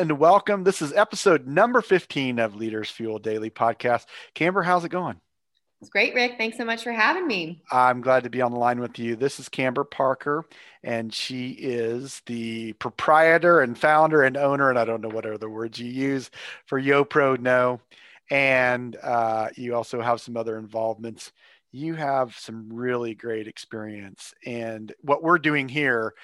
and 0.00 0.18
welcome. 0.18 0.64
This 0.64 0.80
is 0.80 0.94
episode 0.94 1.46
number 1.46 1.82
15 1.82 2.38
of 2.38 2.56
Leaders 2.56 2.88
Fuel 2.92 3.18
Daily 3.18 3.50
Podcast. 3.50 4.06
Camber, 4.32 4.62
how's 4.62 4.82
it 4.82 4.88
going? 4.88 5.20
It's 5.82 5.90
great, 5.90 6.14
Rick. 6.14 6.36
Thanks 6.38 6.56
so 6.56 6.64
much 6.64 6.82
for 6.82 6.92
having 6.92 7.26
me. 7.26 7.62
I'm 7.70 8.00
glad 8.00 8.24
to 8.24 8.30
be 8.30 8.40
on 8.40 8.50
the 8.50 8.58
line 8.58 8.80
with 8.80 8.98
you. 8.98 9.14
This 9.14 9.38
is 9.38 9.50
Camber 9.50 9.84
Parker, 9.84 10.46
and 10.82 11.12
she 11.12 11.50
is 11.50 12.22
the 12.24 12.72
proprietor 12.74 13.60
and 13.60 13.76
founder 13.76 14.22
and 14.22 14.38
owner, 14.38 14.70
and 14.70 14.78
I 14.78 14.86
don't 14.86 15.02
know 15.02 15.10
what 15.10 15.26
other 15.26 15.50
words 15.50 15.78
you 15.78 15.90
use 15.90 16.30
for 16.64 16.80
YoProKnow. 16.80 17.78
And 18.30 18.96
uh, 19.02 19.50
you 19.54 19.74
also 19.74 20.00
have 20.00 20.22
some 20.22 20.38
other 20.38 20.56
involvements. 20.56 21.30
You 21.72 21.92
have 21.96 22.34
some 22.38 22.72
really 22.72 23.14
great 23.14 23.48
experience. 23.48 24.32
And 24.46 24.94
what 25.02 25.22
we're 25.22 25.36
doing 25.36 25.68
here, 25.68 26.14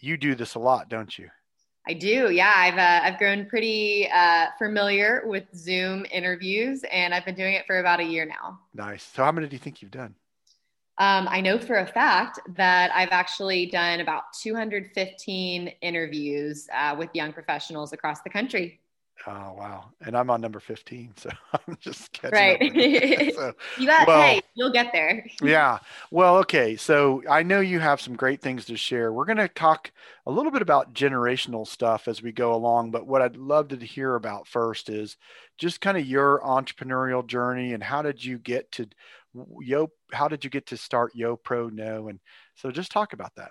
you 0.00 0.16
do 0.16 0.36
this 0.36 0.54
a 0.54 0.60
lot, 0.60 0.88
don't 0.88 1.18
you? 1.18 1.30
I 1.86 1.92
do. 1.92 2.30
Yeah, 2.30 2.52
I've 2.56 2.78
uh, 2.78 3.00
I've 3.04 3.18
grown 3.18 3.46
pretty 3.46 4.08
uh, 4.10 4.46
familiar 4.58 5.22
with 5.26 5.44
Zoom 5.54 6.06
interviews, 6.10 6.82
and 6.90 7.12
I've 7.12 7.26
been 7.26 7.34
doing 7.34 7.54
it 7.54 7.66
for 7.66 7.78
about 7.78 8.00
a 8.00 8.04
year 8.04 8.24
now. 8.24 8.60
Nice. 8.72 9.02
So, 9.02 9.22
how 9.22 9.32
many 9.32 9.48
do 9.48 9.54
you 9.54 9.60
think 9.60 9.82
you've 9.82 9.90
done? 9.90 10.14
Um, 10.96 11.26
I 11.28 11.40
know 11.40 11.58
for 11.58 11.78
a 11.78 11.86
fact 11.86 12.38
that 12.56 12.90
I've 12.94 13.10
actually 13.10 13.66
done 13.66 14.00
about 14.00 14.32
215 14.40 15.68
interviews 15.82 16.68
uh, 16.72 16.94
with 16.96 17.10
young 17.14 17.32
professionals 17.32 17.92
across 17.92 18.22
the 18.22 18.30
country. 18.30 18.80
Oh 19.26 19.54
wow! 19.56 19.90
And 20.04 20.16
I'm 20.16 20.28
on 20.28 20.40
number 20.40 20.60
15, 20.60 21.14
so 21.16 21.30
I'm 21.52 21.78
just 21.80 22.12
catching 22.12 22.32
right. 22.32 22.60
up. 22.60 23.34
so, 23.34 23.52
you 23.80 23.86
got 23.86 24.06
well, 24.06 24.20
hey, 24.20 24.42
you'll 24.54 24.72
get 24.72 24.92
there. 24.92 25.26
yeah. 25.40 25.78
Well, 26.10 26.38
okay. 26.38 26.76
So 26.76 27.22
I 27.28 27.42
know 27.42 27.60
you 27.60 27.78
have 27.80 28.00
some 28.00 28.16
great 28.16 28.42
things 28.42 28.66
to 28.66 28.76
share. 28.76 29.12
We're 29.12 29.24
going 29.24 29.38
to 29.38 29.48
talk 29.48 29.92
a 30.26 30.30
little 30.30 30.50
bit 30.50 30.62
about 30.62 30.94
generational 30.94 31.66
stuff 31.66 32.06
as 32.08 32.22
we 32.22 32.32
go 32.32 32.54
along, 32.54 32.90
but 32.90 33.06
what 33.06 33.22
I'd 33.22 33.36
love 33.36 33.68
to 33.68 33.76
hear 33.76 34.14
about 34.14 34.46
first 34.46 34.90
is 34.90 35.16
just 35.58 35.80
kind 35.80 35.96
of 35.96 36.04
your 36.04 36.40
entrepreneurial 36.40 37.26
journey 37.26 37.72
and 37.72 37.82
how 37.82 38.02
did 38.02 38.22
you 38.24 38.38
get 38.38 38.70
to 38.72 38.88
Yo? 39.60 39.90
How 40.12 40.28
did 40.28 40.44
you 40.44 40.50
get 40.50 40.66
to 40.66 40.76
start 40.76 41.12
YoProKnow? 41.16 42.08
And 42.08 42.20
so 42.54 42.70
just 42.70 42.92
talk 42.92 43.12
about 43.12 43.34
that. 43.36 43.50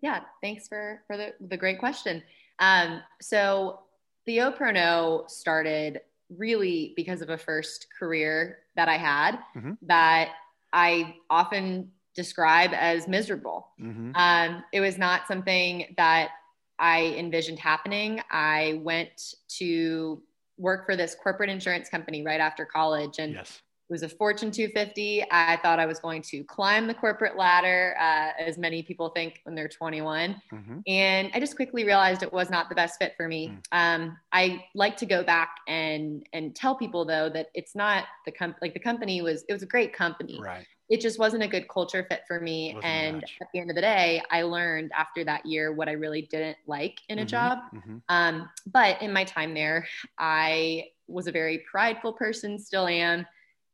Yeah. 0.00 0.20
Thanks 0.42 0.68
for 0.68 1.02
for 1.06 1.16
the 1.16 1.34
the 1.40 1.56
great 1.56 1.78
question. 1.78 2.22
Um, 2.60 3.02
so 3.20 3.80
the 4.28 4.36
YoProKnow 4.36 5.30
started 5.30 6.02
really 6.36 6.92
because 6.96 7.22
of 7.22 7.30
a 7.30 7.38
first 7.38 7.86
career 7.98 8.58
that 8.76 8.86
I 8.86 8.98
had 8.98 9.38
mm-hmm. 9.56 9.72
that 9.86 10.32
I 10.70 11.16
often 11.30 11.90
describe 12.14 12.72
as 12.74 13.08
miserable. 13.08 13.68
Mm-hmm. 13.80 14.10
Um, 14.14 14.64
it 14.70 14.80
was 14.80 14.98
not 14.98 15.26
something 15.26 15.94
that 15.96 16.32
I 16.78 17.14
envisioned 17.16 17.58
happening. 17.58 18.20
I 18.30 18.80
went 18.82 19.34
to 19.56 20.20
work 20.58 20.84
for 20.84 20.94
this 20.94 21.16
corporate 21.20 21.48
insurance 21.48 21.88
company 21.88 22.22
right 22.22 22.40
after 22.40 22.66
college 22.66 23.18
and 23.18 23.32
yes. 23.32 23.62
It 23.88 23.92
was 23.92 24.02
a 24.02 24.08
Fortune 24.08 24.50
250. 24.50 25.24
I 25.30 25.58
thought 25.62 25.80
I 25.80 25.86
was 25.86 25.98
going 25.98 26.20
to 26.22 26.44
climb 26.44 26.86
the 26.86 26.92
corporate 26.92 27.38
ladder, 27.38 27.96
uh, 27.98 28.32
as 28.38 28.58
many 28.58 28.82
people 28.82 29.08
think 29.08 29.40
when 29.44 29.54
they're 29.54 29.68
21. 29.68 30.42
Mm-hmm. 30.52 30.80
And 30.86 31.30
I 31.32 31.40
just 31.40 31.56
quickly 31.56 31.84
realized 31.84 32.22
it 32.22 32.30
was 32.30 32.50
not 32.50 32.68
the 32.68 32.74
best 32.74 32.98
fit 32.98 33.14
for 33.16 33.28
me. 33.28 33.48
Mm. 33.48 33.62
Um, 33.72 34.18
I 34.30 34.64
like 34.74 34.98
to 34.98 35.06
go 35.06 35.24
back 35.24 35.56
and 35.68 36.26
and 36.34 36.54
tell 36.54 36.74
people 36.74 37.06
though 37.06 37.30
that 37.30 37.46
it's 37.54 37.74
not 37.74 38.04
the 38.26 38.32
com- 38.32 38.56
like 38.60 38.74
the 38.74 38.80
company 38.80 39.22
was 39.22 39.44
it 39.48 39.54
was 39.54 39.62
a 39.62 39.66
great 39.66 39.94
company. 39.94 40.38
Right. 40.38 40.66
It 40.90 41.00
just 41.00 41.18
wasn't 41.18 41.42
a 41.42 41.48
good 41.48 41.66
culture 41.68 42.06
fit 42.10 42.22
for 42.26 42.40
me. 42.40 42.76
And 42.82 43.24
at 43.40 43.48
the 43.52 43.60
end 43.60 43.70
of 43.70 43.76
the 43.76 43.82
day, 43.82 44.22
I 44.30 44.42
learned 44.42 44.90
after 44.96 45.22
that 45.24 45.44
year 45.44 45.72
what 45.72 45.88
I 45.88 45.92
really 45.92 46.22
didn't 46.22 46.56
like 46.66 47.00
in 47.08 47.18
a 47.18 47.22
mm-hmm. 47.22 47.28
job. 47.28 47.58
Mm-hmm. 47.74 47.96
Um, 48.08 48.48
but 48.66 49.00
in 49.02 49.12
my 49.12 49.24
time 49.24 49.52
there, 49.52 49.86
I 50.18 50.86
was 51.06 51.26
a 51.26 51.32
very 51.32 51.64
prideful 51.70 52.14
person, 52.14 52.58
still 52.58 52.86
am 52.86 53.26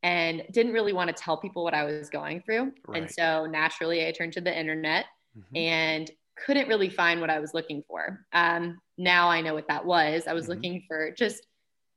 and 0.05 0.45
didn't 0.53 0.75
really 0.75 0.93
want 0.93 1.09
to 1.09 1.15
tell 1.15 1.39
people 1.39 1.65
what 1.65 1.73
I 1.73 1.83
was 1.83 2.11
going 2.11 2.43
through. 2.43 2.73
Right. 2.87 3.03
And 3.03 3.11
so 3.11 3.47
naturally, 3.47 4.07
I 4.07 4.13
turned 4.13 4.35
to 4.35 4.41
the 4.43 4.57
internet 4.57 5.07
mm-hmm. 5.37 5.57
and 5.57 6.11
couldn't 6.45 6.69
really 6.69 6.91
find 6.91 7.23
what 7.23 7.31
I 7.31 7.41
was 7.41 7.55
looking 7.55 7.83
for. 7.89 8.21
Um, 8.35 8.79
now 8.99 9.29
I 9.31 9.41
know 9.41 9.55
what 9.55 9.67
that 9.69 9.85
was. 9.85 10.27
I 10.27 10.35
was 10.35 10.45
mm-hmm. 10.45 10.53
looking 10.53 10.85
for 10.87 11.11
just 11.13 11.47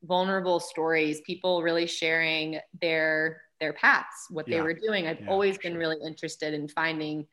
vulnerable 0.03 0.62
stories, 0.62 1.19
people 1.22 1.62
really 1.62 1.85
sharing 1.85 2.59
their 2.81 3.41
their 3.59 3.73
paths, 3.73 4.28
what 4.29 4.47
yeah. 4.47 4.57
they 4.57 4.62
were 4.62 4.74
doing. 4.74 5.07
I've 5.07 5.19
yeah, 5.19 5.29
always 5.29 5.57
been 5.57 5.74
sure. 5.74 5.79
really 5.79 5.97
interested 6.06 6.53
in 6.53 6.68
finding 6.68 7.25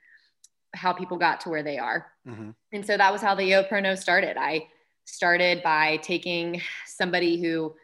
how 0.74 0.92
people 0.92 1.18
got 1.18 1.40
to 1.42 1.50
where 1.50 1.62
they 1.62 1.78
are. 1.78 2.06
Mm-hmm. 2.26 2.50
And 2.72 2.84
so 2.84 2.96
that 2.96 3.12
was 3.12 3.20
how 3.20 3.34
the 3.34 3.42
YoProKnow 3.42 3.98
started. 3.98 4.38
I 4.38 4.66
started 5.04 5.62
by 5.62 5.98
taking 5.98 6.62
somebody 6.86 7.40
who 7.40 7.74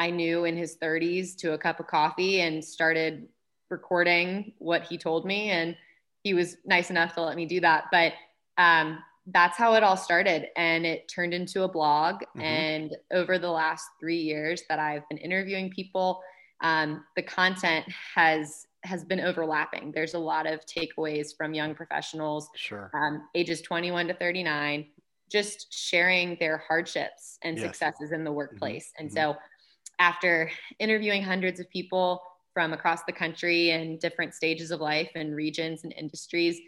I 0.00 0.10
knew 0.10 0.46
in 0.46 0.56
his 0.56 0.78
30s 0.78 1.36
to 1.36 1.52
a 1.52 1.58
cup 1.58 1.78
of 1.78 1.86
coffee 1.86 2.40
and 2.40 2.64
started 2.64 3.28
recording 3.68 4.54
what 4.58 4.82
he 4.82 4.96
told 4.96 5.26
me. 5.26 5.50
And 5.50 5.76
he 6.24 6.32
was 6.32 6.56
nice 6.64 6.88
enough 6.88 7.14
to 7.14 7.22
let 7.22 7.36
me 7.36 7.44
do 7.44 7.60
that. 7.60 7.84
But 7.92 8.14
um, 8.56 8.98
that's 9.26 9.58
how 9.58 9.74
it 9.74 9.82
all 9.82 9.98
started. 9.98 10.48
And 10.56 10.86
it 10.86 11.06
turned 11.06 11.34
into 11.34 11.64
a 11.64 11.68
blog. 11.68 12.22
Mm-hmm. 12.22 12.40
And 12.40 12.96
over 13.12 13.38
the 13.38 13.50
last 13.50 13.84
three 14.00 14.20
years 14.20 14.62
that 14.70 14.78
I've 14.78 15.06
been 15.10 15.18
interviewing 15.18 15.70
people, 15.70 16.22
um, 16.62 17.04
the 17.14 17.22
content 17.22 17.86
has 18.14 18.66
has 18.82 19.04
been 19.04 19.20
overlapping. 19.20 19.92
There's 19.92 20.14
a 20.14 20.18
lot 20.18 20.46
of 20.46 20.60
takeaways 20.64 21.36
from 21.36 21.52
young 21.52 21.74
professionals, 21.74 22.48
sure. 22.56 22.90
um, 22.94 23.28
ages 23.34 23.60
21 23.60 24.08
to 24.08 24.14
39, 24.14 24.86
just 25.30 25.70
sharing 25.70 26.38
their 26.40 26.56
hardships 26.66 27.36
and 27.42 27.58
yes. 27.58 27.66
successes 27.66 28.12
in 28.12 28.24
the 28.24 28.32
workplace. 28.32 28.86
Mm-hmm. 28.86 29.02
And 29.02 29.10
mm-hmm. 29.10 29.32
so 29.32 29.38
after 30.00 30.50
interviewing 30.80 31.22
hundreds 31.22 31.60
of 31.60 31.70
people 31.70 32.20
from 32.52 32.72
across 32.72 33.04
the 33.04 33.12
country 33.12 33.70
and 33.70 34.00
different 34.00 34.34
stages 34.34 34.72
of 34.72 34.80
life 34.80 35.10
and 35.14 35.36
regions 35.36 35.84
and 35.84 35.92
industries, 35.96 36.58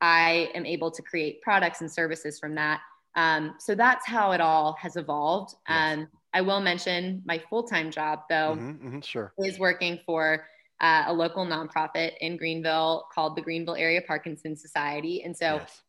I 0.00 0.50
am 0.54 0.64
able 0.64 0.90
to 0.92 1.02
create 1.02 1.42
products 1.42 1.80
and 1.80 1.90
services 1.90 2.38
from 2.38 2.54
that. 2.54 2.80
Um, 3.16 3.54
so 3.58 3.74
that's 3.74 4.06
how 4.06 4.32
it 4.32 4.40
all 4.40 4.76
has 4.80 4.96
evolved. 4.96 5.54
Yes. 5.68 5.98
Um, 5.98 6.08
I 6.34 6.42
will 6.42 6.60
mention 6.60 7.22
my 7.26 7.42
full 7.50 7.64
time 7.64 7.90
job, 7.90 8.20
though, 8.30 8.56
mm-hmm, 8.56 8.86
mm-hmm, 8.86 9.00
sure. 9.00 9.34
is 9.38 9.58
working 9.58 9.98
for 10.06 10.46
uh, 10.80 11.04
a 11.06 11.12
local 11.12 11.44
nonprofit 11.46 12.12
in 12.20 12.36
Greenville 12.36 13.06
called 13.14 13.36
the 13.36 13.42
Greenville 13.42 13.74
Area 13.74 14.00
Parkinson 14.06 14.56
Society. 14.56 15.22
And 15.24 15.36
so 15.36 15.56
yes 15.56 15.82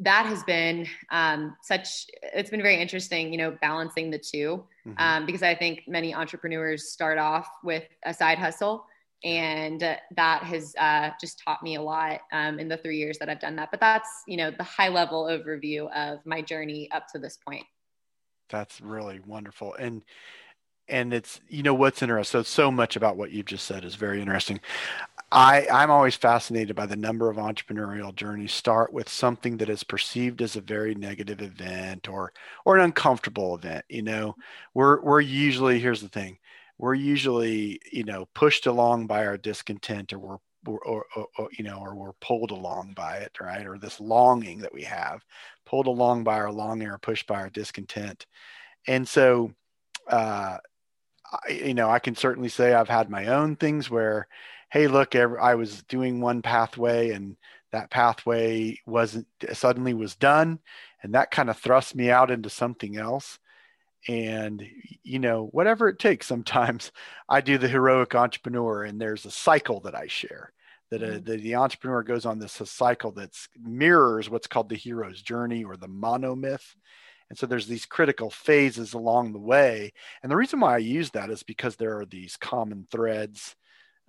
that 0.00 0.26
has 0.26 0.44
been 0.44 0.86
um, 1.10 1.56
such 1.62 2.06
it's 2.22 2.50
been 2.50 2.62
very 2.62 2.80
interesting 2.80 3.32
you 3.32 3.38
know 3.38 3.56
balancing 3.60 4.10
the 4.10 4.18
2 4.18 4.64
mm-hmm. 4.86 4.92
um, 4.98 5.26
because 5.26 5.42
i 5.42 5.54
think 5.54 5.82
many 5.86 6.14
entrepreneurs 6.14 6.88
start 6.88 7.18
off 7.18 7.48
with 7.64 7.84
a 8.04 8.14
side 8.14 8.38
hustle 8.38 8.84
and 9.24 9.80
that 9.80 10.42
has 10.44 10.74
uh, 10.78 11.10
just 11.20 11.42
taught 11.44 11.62
me 11.62 11.74
a 11.74 11.82
lot 11.82 12.20
um, 12.32 12.60
in 12.60 12.68
the 12.68 12.76
three 12.76 12.98
years 12.98 13.18
that 13.18 13.28
i've 13.28 13.40
done 13.40 13.56
that. 13.56 13.70
But 13.70 13.80
that's 13.80 14.08
you 14.26 14.36
know 14.36 14.50
the 14.50 14.62
high 14.62 14.88
level 14.88 15.24
overview 15.24 15.90
of 15.92 16.24
my 16.24 16.40
journey 16.40 16.88
up 16.92 17.08
to 17.12 17.18
this 17.18 17.36
point. 17.36 17.64
That's 18.48 18.80
really 18.80 19.20
wonderful. 19.26 19.74
And 19.74 20.02
and 20.88 21.12
it's 21.12 21.40
you 21.48 21.62
know 21.62 21.74
what's 21.74 22.02
interesting 22.02 22.40
so 22.40 22.44
so 22.44 22.70
much 22.70 22.96
about 22.96 23.16
what 23.16 23.30
you've 23.30 23.46
just 23.46 23.66
said 23.66 23.84
is 23.84 23.94
very 23.94 24.20
interesting 24.20 24.60
I, 25.30 25.66
I'm 25.70 25.90
always 25.90 26.16
fascinated 26.16 26.74
by 26.74 26.86
the 26.86 26.96
number 26.96 27.28
of 27.28 27.36
entrepreneurial 27.36 28.14
journeys. 28.14 28.52
Start 28.52 28.92
with 28.92 29.08
something 29.10 29.58
that 29.58 29.68
is 29.68 29.84
perceived 29.84 30.40
as 30.40 30.56
a 30.56 30.62
very 30.62 30.94
negative 30.94 31.42
event 31.42 32.08
or 32.08 32.32
or 32.64 32.78
an 32.78 32.84
uncomfortable 32.84 33.54
event. 33.54 33.84
You 33.90 34.02
know, 34.02 34.36
we're 34.72 35.02
we're 35.02 35.20
usually 35.20 35.80
here's 35.80 36.00
the 36.00 36.08
thing, 36.08 36.38
we're 36.78 36.94
usually 36.94 37.80
you 37.92 38.04
know 38.04 38.26
pushed 38.34 38.66
along 38.66 39.06
by 39.06 39.26
our 39.26 39.36
discontent 39.36 40.14
or 40.14 40.18
we're 40.18 40.38
or, 40.66 41.04
or, 41.14 41.26
or, 41.38 41.48
you 41.56 41.64
know 41.64 41.78
or 41.78 41.94
we're 41.94 42.12
pulled 42.14 42.50
along 42.50 42.94
by 42.94 43.18
it 43.18 43.36
right? 43.40 43.66
Or 43.66 43.78
this 43.78 44.00
longing 44.00 44.60
that 44.60 44.72
we 44.72 44.82
have 44.84 45.22
pulled 45.66 45.86
along 45.86 46.24
by 46.24 46.38
our 46.38 46.50
longing 46.50 46.88
or 46.88 46.98
pushed 46.98 47.26
by 47.26 47.36
our 47.36 47.50
discontent. 47.50 48.26
And 48.86 49.06
so 49.06 49.52
uh, 50.08 50.56
I, 51.30 51.52
you 51.52 51.74
know 51.74 51.90
i 51.90 51.98
can 51.98 52.14
certainly 52.16 52.48
say 52.48 52.72
i've 52.72 52.88
had 52.88 53.10
my 53.10 53.26
own 53.26 53.56
things 53.56 53.90
where 53.90 54.26
hey, 54.70 54.86
look, 54.86 55.14
I 55.16 55.54
was 55.54 55.82
doing 55.84 56.20
one 56.20 56.42
pathway 56.42 57.10
and 57.10 57.36
that 57.72 57.90
pathway 57.90 58.78
wasn't 58.86 59.26
suddenly 59.52 59.94
was 59.94 60.14
done. 60.14 60.58
And 61.02 61.14
that 61.14 61.30
kind 61.30 61.50
of 61.50 61.58
thrust 61.58 61.94
me 61.94 62.10
out 62.10 62.30
into 62.30 62.50
something 62.50 62.96
else. 62.96 63.38
And, 64.08 64.64
you 65.02 65.18
know, 65.18 65.48
whatever 65.52 65.88
it 65.88 65.98
takes, 65.98 66.26
sometimes 66.26 66.92
I 67.28 67.40
do 67.40 67.58
the 67.58 67.68
heroic 67.68 68.14
entrepreneur 68.14 68.84
and 68.84 69.00
there's 69.00 69.26
a 69.26 69.30
cycle 69.30 69.80
that 69.80 69.94
I 69.94 70.06
share 70.06 70.52
that 70.90 71.02
uh, 71.02 71.18
the, 71.22 71.36
the 71.36 71.54
entrepreneur 71.54 72.02
goes 72.02 72.24
on 72.24 72.38
this 72.38 72.60
cycle 72.64 73.12
that 73.12 73.36
mirrors 73.62 74.30
what's 74.30 74.46
called 74.46 74.70
the 74.70 74.76
hero's 74.76 75.20
journey 75.20 75.64
or 75.64 75.76
the 75.76 75.88
monomyth. 75.88 76.74
And 77.28 77.38
so 77.38 77.44
there's 77.46 77.66
these 77.66 77.84
critical 77.84 78.30
phases 78.30 78.94
along 78.94 79.32
the 79.32 79.38
way. 79.38 79.92
And 80.22 80.32
the 80.32 80.36
reason 80.36 80.60
why 80.60 80.74
I 80.74 80.78
use 80.78 81.10
that 81.10 81.28
is 81.28 81.42
because 81.42 81.76
there 81.76 81.98
are 81.98 82.06
these 82.06 82.38
common 82.38 82.86
threads 82.90 83.54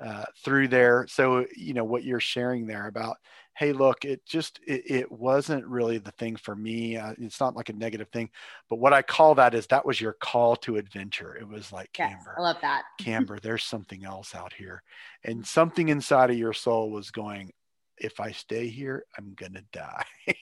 uh, 0.03 0.25
through 0.43 0.69
there. 0.69 1.05
So, 1.09 1.45
you 1.55 1.73
know, 1.73 1.83
what 1.83 2.03
you're 2.03 2.19
sharing 2.19 2.67
there 2.67 2.87
about, 2.87 3.17
hey 3.59 3.73
look 3.73 4.05
it 4.05 4.25
just 4.25 4.61
it, 4.65 4.89
it 4.89 5.11
wasn't 5.11 5.65
really 5.65 5.97
the 5.97 6.11
thing 6.11 6.37
for 6.37 6.55
me 6.55 6.95
uh, 6.95 7.13
it's 7.19 7.41
not 7.41 7.57
like 7.57 7.67
a 7.67 7.73
negative 7.73 8.07
thing 8.07 8.29
but 8.69 8.77
what 8.77 8.93
i 8.93 9.01
call 9.01 9.35
that 9.35 9.53
is 9.53 9.67
that 9.67 9.85
was 9.85 9.99
your 9.99 10.13
call 10.13 10.55
to 10.55 10.77
adventure 10.77 11.35
it 11.35 11.47
was 11.47 11.71
like 11.71 11.89
yes, 11.99 12.09
camber 12.09 12.35
i 12.37 12.41
love 12.41 12.55
that 12.61 12.83
camber 12.99 13.37
there's 13.39 13.65
something 13.65 14.05
else 14.05 14.33
out 14.33 14.53
here 14.53 14.81
and 15.25 15.45
something 15.45 15.89
inside 15.89 16.29
of 16.29 16.37
your 16.37 16.53
soul 16.53 16.89
was 16.89 17.11
going 17.11 17.51
if 17.97 18.21
i 18.21 18.31
stay 18.31 18.67
here 18.69 19.03
i'm 19.17 19.33
gonna 19.35 19.63
die 19.73 20.05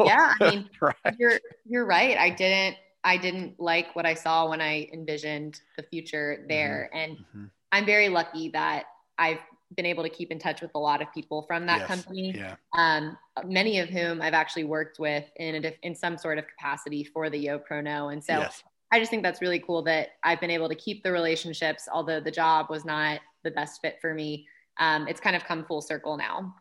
yeah 0.00 0.34
i 0.40 0.50
mean 0.50 0.68
right. 0.82 0.94
you're 1.18 1.40
you're 1.64 1.86
right 1.86 2.18
i 2.18 2.28
didn't 2.28 2.76
i 3.02 3.16
didn't 3.16 3.58
like 3.58 3.96
what 3.96 4.04
i 4.04 4.12
saw 4.12 4.46
when 4.46 4.60
i 4.60 4.86
envisioned 4.92 5.58
the 5.78 5.82
future 5.84 6.44
there 6.50 6.90
mm-hmm. 6.92 6.98
and 6.98 7.12
mm-hmm. 7.16 7.44
i'm 7.72 7.86
very 7.86 8.10
lucky 8.10 8.50
that 8.50 8.84
i've 9.18 9.38
been 9.76 9.86
able 9.86 10.02
to 10.02 10.08
keep 10.08 10.30
in 10.30 10.38
touch 10.38 10.62
with 10.62 10.70
a 10.74 10.78
lot 10.78 11.02
of 11.02 11.12
people 11.12 11.42
from 11.42 11.66
that 11.66 11.80
yes. 11.80 11.88
company. 11.88 12.34
Yeah. 12.34 12.56
Um, 12.72 13.18
many 13.44 13.80
of 13.80 13.88
whom 13.88 14.22
I've 14.22 14.34
actually 14.34 14.64
worked 14.64 14.98
with 14.98 15.24
in 15.36 15.64
a, 15.64 15.74
in 15.82 15.94
some 15.94 16.16
sort 16.16 16.38
of 16.38 16.46
capacity 16.48 17.04
for 17.04 17.28
the 17.28 17.46
YoProKnow. 17.46 18.12
And 18.12 18.24
so 18.24 18.38
yes. 18.38 18.62
I 18.90 18.98
just 18.98 19.10
think 19.10 19.22
that's 19.22 19.42
really 19.42 19.58
cool 19.58 19.82
that 19.82 20.12
I've 20.24 20.40
been 20.40 20.50
able 20.50 20.68
to 20.70 20.74
keep 20.74 21.02
the 21.02 21.12
relationships, 21.12 21.86
although 21.92 22.20
the 22.20 22.30
job 22.30 22.70
was 22.70 22.86
not 22.86 23.20
the 23.44 23.50
best 23.50 23.82
fit 23.82 23.98
for 24.00 24.14
me. 24.14 24.46
Um, 24.78 25.06
it's 25.06 25.20
kind 25.20 25.36
of 25.36 25.44
come 25.44 25.64
full 25.64 25.82
circle 25.82 26.16
now. 26.16 26.54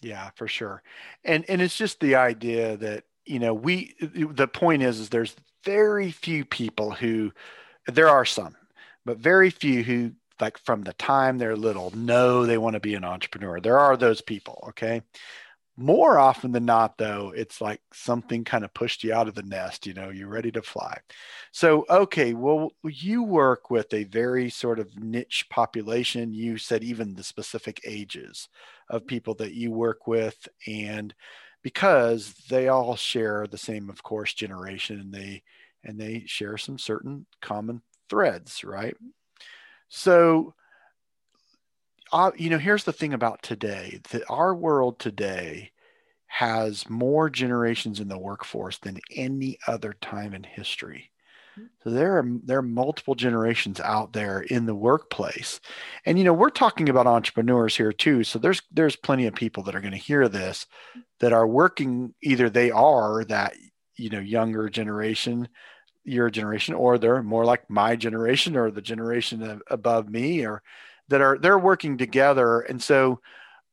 Yeah, 0.00 0.30
for 0.36 0.46
sure. 0.46 0.82
And, 1.24 1.44
and 1.48 1.60
it's 1.60 1.76
just 1.76 1.98
the 1.98 2.14
idea 2.14 2.76
that, 2.76 3.04
you 3.24 3.40
know, 3.40 3.54
we, 3.54 3.96
the 4.00 4.46
point 4.46 4.82
is, 4.82 5.00
is 5.00 5.08
there's 5.08 5.34
very 5.64 6.12
few 6.12 6.44
people 6.44 6.92
who, 6.92 7.32
there 7.86 8.08
are 8.08 8.24
some, 8.24 8.54
but 9.04 9.18
very 9.18 9.50
few 9.50 9.82
who 9.82 10.12
like 10.40 10.58
from 10.58 10.82
the 10.82 10.92
time 10.94 11.38
they're 11.38 11.56
little 11.56 11.90
know 11.96 12.44
they 12.44 12.58
want 12.58 12.74
to 12.74 12.80
be 12.80 12.94
an 12.94 13.04
entrepreneur. 13.04 13.60
There 13.60 13.78
are 13.78 13.96
those 13.96 14.20
people, 14.20 14.64
okay? 14.70 15.02
More 15.78 16.18
often 16.18 16.52
than 16.52 16.64
not, 16.64 16.96
though, 16.96 17.34
it's 17.36 17.60
like 17.60 17.82
something 17.92 18.44
kind 18.44 18.64
of 18.64 18.72
pushed 18.72 19.04
you 19.04 19.12
out 19.12 19.28
of 19.28 19.34
the 19.34 19.42
nest, 19.42 19.86
you 19.86 19.92
know, 19.92 20.08
you're 20.08 20.28
ready 20.28 20.50
to 20.52 20.62
fly. 20.62 20.96
So, 21.52 21.84
okay, 21.90 22.32
well, 22.32 22.70
you 22.82 23.22
work 23.22 23.70
with 23.70 23.92
a 23.92 24.04
very 24.04 24.48
sort 24.48 24.78
of 24.78 24.98
niche 24.98 25.46
population. 25.50 26.32
You 26.32 26.56
said 26.56 26.82
even 26.82 27.14
the 27.14 27.22
specific 27.22 27.80
ages 27.84 28.48
of 28.88 29.02
mm-hmm. 29.02 29.08
people 29.08 29.34
that 29.34 29.52
you 29.52 29.70
work 29.70 30.06
with, 30.06 30.48
and 30.66 31.14
because 31.62 32.32
they 32.48 32.68
all 32.68 32.96
share 32.96 33.46
the 33.46 33.58
same, 33.58 33.90
of 33.90 34.02
course, 34.02 34.32
generation 34.32 34.98
and 35.00 35.12
they 35.12 35.42
and 35.84 36.00
they 36.00 36.24
share 36.26 36.56
some 36.56 36.78
certain 36.78 37.26
common 37.42 37.82
threads, 38.08 38.64
right? 38.64 38.96
So, 39.88 40.54
uh, 42.12 42.30
you 42.36 42.50
know, 42.50 42.58
here's 42.58 42.84
the 42.84 42.92
thing 42.92 43.12
about 43.12 43.42
today 43.42 44.00
that 44.10 44.22
our 44.28 44.54
world 44.54 44.98
today 44.98 45.72
has 46.26 46.88
more 46.88 47.30
generations 47.30 48.00
in 48.00 48.08
the 48.08 48.18
workforce 48.18 48.78
than 48.78 49.00
any 49.14 49.58
other 49.66 49.94
time 50.00 50.34
in 50.34 50.42
history. 50.42 51.10
So 51.82 51.90
there 51.90 52.18
are 52.18 52.26
there 52.44 52.58
are 52.58 52.62
multiple 52.62 53.14
generations 53.14 53.80
out 53.80 54.12
there 54.12 54.40
in 54.42 54.66
the 54.66 54.74
workplace. 54.74 55.60
And 56.04 56.18
you 56.18 56.24
know, 56.24 56.34
we're 56.34 56.50
talking 56.50 56.88
about 56.88 57.06
entrepreneurs 57.06 57.76
here 57.76 57.92
too. 57.92 58.24
So 58.24 58.38
there's 58.38 58.60
there's 58.70 58.96
plenty 58.96 59.26
of 59.26 59.34
people 59.34 59.62
that 59.62 59.74
are 59.74 59.80
going 59.80 59.92
to 59.92 59.98
hear 59.98 60.28
this 60.28 60.66
that 61.20 61.32
are 61.32 61.46
working 61.46 62.14
either 62.22 62.50
they 62.50 62.70
are 62.70 63.24
that 63.24 63.54
you 63.96 64.10
know 64.10 64.20
younger 64.20 64.68
generation 64.68 65.48
your 66.06 66.30
generation 66.30 66.74
or 66.74 66.98
they're 66.98 67.22
more 67.22 67.44
like 67.44 67.68
my 67.68 67.96
generation 67.96 68.56
or 68.56 68.70
the 68.70 68.80
generation 68.80 69.60
above 69.68 70.08
me 70.08 70.46
or 70.46 70.62
that 71.08 71.20
are 71.20 71.36
they're 71.36 71.58
working 71.58 71.98
together. 71.98 72.60
And 72.60 72.82
so 72.82 73.20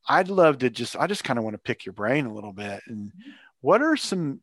i'd 0.10 0.28
love 0.28 0.58
to 0.58 0.70
just 0.70 0.98
i 0.98 1.08
just 1.08 1.24
kind 1.24 1.40
of 1.40 1.46
want 1.46 1.54
to 1.54 1.58
pick 1.60 1.86
your 1.86 1.94
brain 1.94 2.26
a 2.26 2.34
little 2.34 2.52
bit. 2.52 2.82
And 2.88 3.08
mm-hmm. 3.08 3.32
what 3.62 3.82
are 3.82 3.96
some 3.96 4.42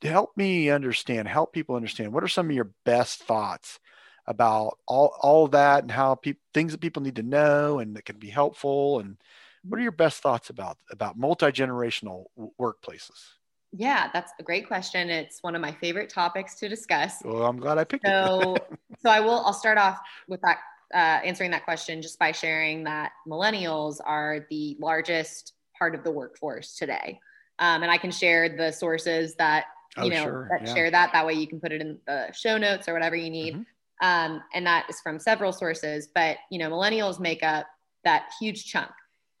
help 0.00 0.36
me 0.36 0.70
understand 0.70 1.28
help 1.28 1.52
people 1.52 1.76
understand 1.76 2.12
what 2.12 2.24
are 2.24 2.28
some 2.28 2.48
of 2.48 2.56
your 2.56 2.70
best 2.84 3.22
thoughts 3.24 3.78
about 4.26 4.78
all 4.86 5.16
all 5.20 5.48
that 5.48 5.82
and 5.82 5.90
how 5.90 6.14
people 6.14 6.40
things 6.54 6.72
that 6.72 6.80
people 6.80 7.02
need 7.02 7.16
to 7.16 7.22
know 7.22 7.80
and 7.80 7.96
that 7.96 8.04
can 8.04 8.18
be 8.18 8.30
helpful? 8.30 9.00
And 9.00 9.16
what 9.64 9.76
are 9.76 9.78
mm-hmm. 9.78 9.82
your 9.84 9.92
best 9.92 10.22
thoughts 10.22 10.48
about 10.48 10.78
about 10.90 11.18
multi-generational 11.18 12.26
workplaces 12.58 13.34
yeah, 13.72 14.10
that's 14.12 14.32
a 14.38 14.42
great 14.42 14.66
question. 14.66 15.08
It's 15.08 15.42
one 15.42 15.54
of 15.54 15.62
my 15.62 15.72
favorite 15.72 16.10
topics 16.10 16.56
to 16.56 16.68
discuss. 16.68 17.22
Well, 17.24 17.46
I'm 17.46 17.58
glad 17.58 17.78
I 17.78 17.84
picked 17.84 18.06
so, 18.06 18.54
it. 18.54 18.78
so 19.02 19.10
I 19.10 19.20
will. 19.20 19.40
I'll 19.44 19.54
start 19.54 19.78
off 19.78 19.98
with 20.28 20.40
that 20.42 20.58
uh, 20.94 21.24
answering 21.24 21.50
that 21.52 21.64
question 21.64 22.02
just 22.02 22.18
by 22.18 22.32
sharing 22.32 22.84
that 22.84 23.12
millennials 23.26 23.98
are 24.04 24.46
the 24.50 24.76
largest 24.78 25.54
part 25.78 25.94
of 25.94 26.04
the 26.04 26.10
workforce 26.10 26.76
today, 26.76 27.18
um, 27.58 27.82
and 27.82 27.90
I 27.90 27.96
can 27.96 28.10
share 28.10 28.54
the 28.54 28.70
sources 28.70 29.34
that 29.36 29.64
you 29.96 30.04
oh, 30.04 30.08
know 30.08 30.22
sure. 30.22 30.48
that 30.50 30.66
yeah. 30.66 30.74
share 30.74 30.90
that. 30.90 31.10
That 31.14 31.26
way, 31.26 31.32
you 31.32 31.46
can 31.46 31.58
put 31.58 31.72
it 31.72 31.80
in 31.80 31.98
the 32.06 32.30
show 32.32 32.58
notes 32.58 32.88
or 32.88 32.92
whatever 32.92 33.16
you 33.16 33.30
need. 33.30 33.54
Mm-hmm. 33.54 33.62
Um, 34.06 34.42
and 34.52 34.66
that 34.66 34.86
is 34.90 35.00
from 35.00 35.18
several 35.18 35.52
sources. 35.52 36.08
But 36.14 36.36
you 36.50 36.58
know, 36.58 36.70
millennials 36.70 37.18
make 37.18 37.42
up 37.42 37.66
that 38.04 38.26
huge 38.38 38.66
chunk. 38.66 38.90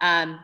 Um, 0.00 0.40